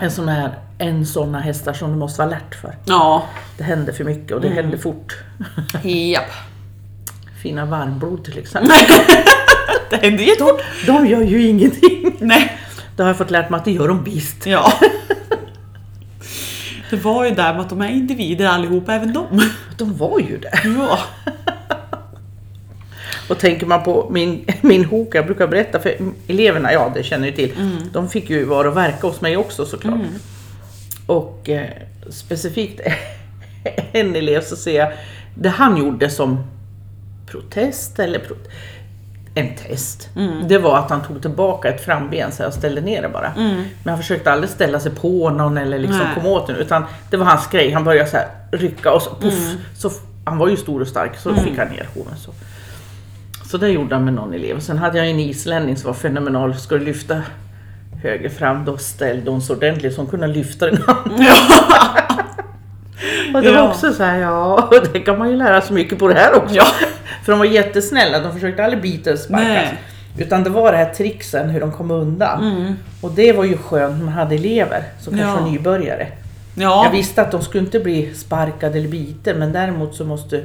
[0.00, 0.50] En sån här,
[0.82, 2.74] en såna hästar som du måste vara alert för.
[2.84, 3.24] Ja.
[3.56, 5.16] Det händer för mycket och det händer fort.
[5.82, 6.30] Japp.
[7.42, 8.72] Fina varmblod till exempel.
[9.90, 10.62] Det händer jättefort.
[10.86, 12.16] De gör ju ingenting.
[12.20, 12.58] Nej.
[12.96, 14.46] Det har jag fått lärt mig att det gör de visst.
[14.46, 14.72] Ja.
[16.90, 19.26] Det var ju där med att de är individer allihopa, även de.
[19.78, 20.60] De var ju det.
[20.64, 20.98] Ja.
[23.28, 25.94] Och tänker man på min, min hoka, jag brukar berätta för
[26.26, 27.52] eleverna, ja det känner ju till,
[27.92, 30.00] de fick ju vara och verka hos mig också såklart.
[31.06, 31.68] Och eh,
[32.10, 32.80] specifikt
[33.92, 34.92] en elev så ser jag,
[35.34, 36.44] det han gjorde som
[37.26, 38.36] protest eller pro,
[39.34, 40.08] en test,
[40.48, 43.32] det var att han tog tillbaka ett framben så jag ställde ner det bara.
[43.36, 46.14] Men han försökte aldrig ställa sig på någon eller liksom Nej.
[46.14, 49.10] komma åt den utan det var hans grej, han började så här rycka och så,
[49.20, 49.94] puff, så f-
[50.24, 52.30] han var ju stor och stark så fick han ner hoven så.
[53.44, 54.60] Så det gjorde han med någon elev.
[54.60, 56.54] Sen hade jag en islänning som var fenomenal.
[56.54, 57.22] Skulle lyfta
[58.02, 61.26] höger fram, då ställde hon så ordentligt så hon kunde lyfta den handen.
[63.34, 63.68] Och det var Ja.
[63.70, 66.54] också så här, ja, det kan man ju lära sig mycket på det här också.
[66.54, 66.64] Ja.
[67.24, 69.62] För de var jättesnälla, de försökte aldrig bita eller sparka.
[70.18, 72.74] Utan det var det här tricksen, hur de kom undan.
[73.00, 75.40] Och det var ju skönt när man hade elever som kanske Ja.
[75.44, 76.06] var nybörjare.
[76.54, 76.84] Ja.
[76.84, 80.42] Jag visste att de skulle inte bli sparkade eller biten, men däremot så måste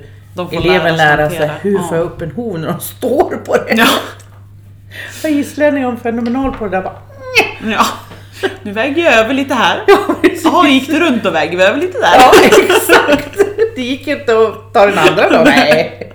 [0.51, 1.84] eleven lära lära sig sig hur Ja.
[1.84, 3.76] får jag upp en hov när de står på det.
[3.76, 3.86] Ja.
[5.24, 6.82] Jag islänning är fenomenal på det där.
[6.82, 6.95] Bara,
[7.72, 7.86] ja.
[8.63, 9.84] Nu väger jag över lite här.
[10.43, 12.15] Jaha, gick det runt och väger vi över lite där?
[12.18, 13.38] Ja, exakt.
[13.76, 15.43] Det gick inte att ta den andra då.
[15.45, 16.13] Nej.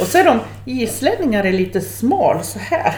[0.00, 2.94] Och så är de, islänningar är lite smal så här.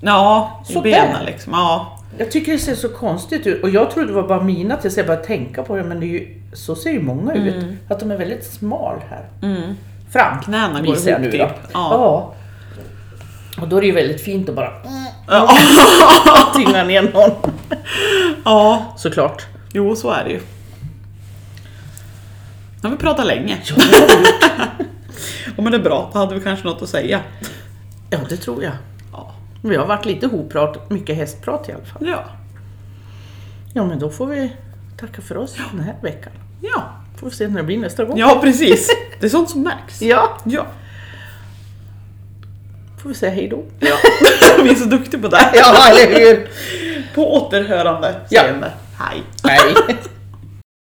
[0.00, 1.52] Ja, i Så benen liksom.
[1.52, 1.96] Ja.
[2.18, 4.96] Jag tycker det ser så konstigt ut och jag trodde det var bara mina tills
[4.96, 7.64] jag började tänka på det men det är ju, så ser ju många ut.
[7.88, 9.24] Att de är väldigt smal här.
[9.42, 9.74] Mm.
[10.12, 11.30] Fram Knäna går ihop nu då.
[11.30, 11.40] typ.
[11.40, 11.50] Ja.
[11.72, 12.34] Ja.
[13.62, 14.72] Och då är det ju väldigt fint att bara
[15.26, 15.48] Ja.
[16.56, 17.30] tynga ner någon.
[18.44, 19.46] ja, Såklart.
[19.72, 20.40] jo så är det ju.
[22.82, 23.58] Nu har vi pratat länge.
[23.64, 24.44] Ja, det har vi gjort.
[25.56, 27.20] Ja, men det är bra, då hade vi kanske något att säga.
[28.10, 28.72] ja, det tror jag.
[29.12, 29.34] Ja.
[29.62, 32.08] Vi har varit lite hopprat, mycket hästprat i alla fall.
[32.08, 32.24] Ja.
[33.74, 34.52] Ja, men då får vi
[35.00, 36.32] tacka för oss den här veckan.
[36.60, 36.82] Ja.
[37.16, 38.18] Får vi se när det blir nästa gång.
[38.18, 38.88] ja, precis.
[39.20, 40.02] Det är sånt som märks.
[40.02, 40.66] Ja, Ja.
[43.02, 43.62] Får vi säga hej då.
[43.80, 43.96] ja.
[44.64, 45.50] Vi är så duktiga på det.
[45.54, 46.48] Ja, eller hur?
[47.14, 48.14] På återhörande.
[48.28, 48.42] Ja.
[48.98, 49.22] Hej.
[49.44, 49.96] Hej.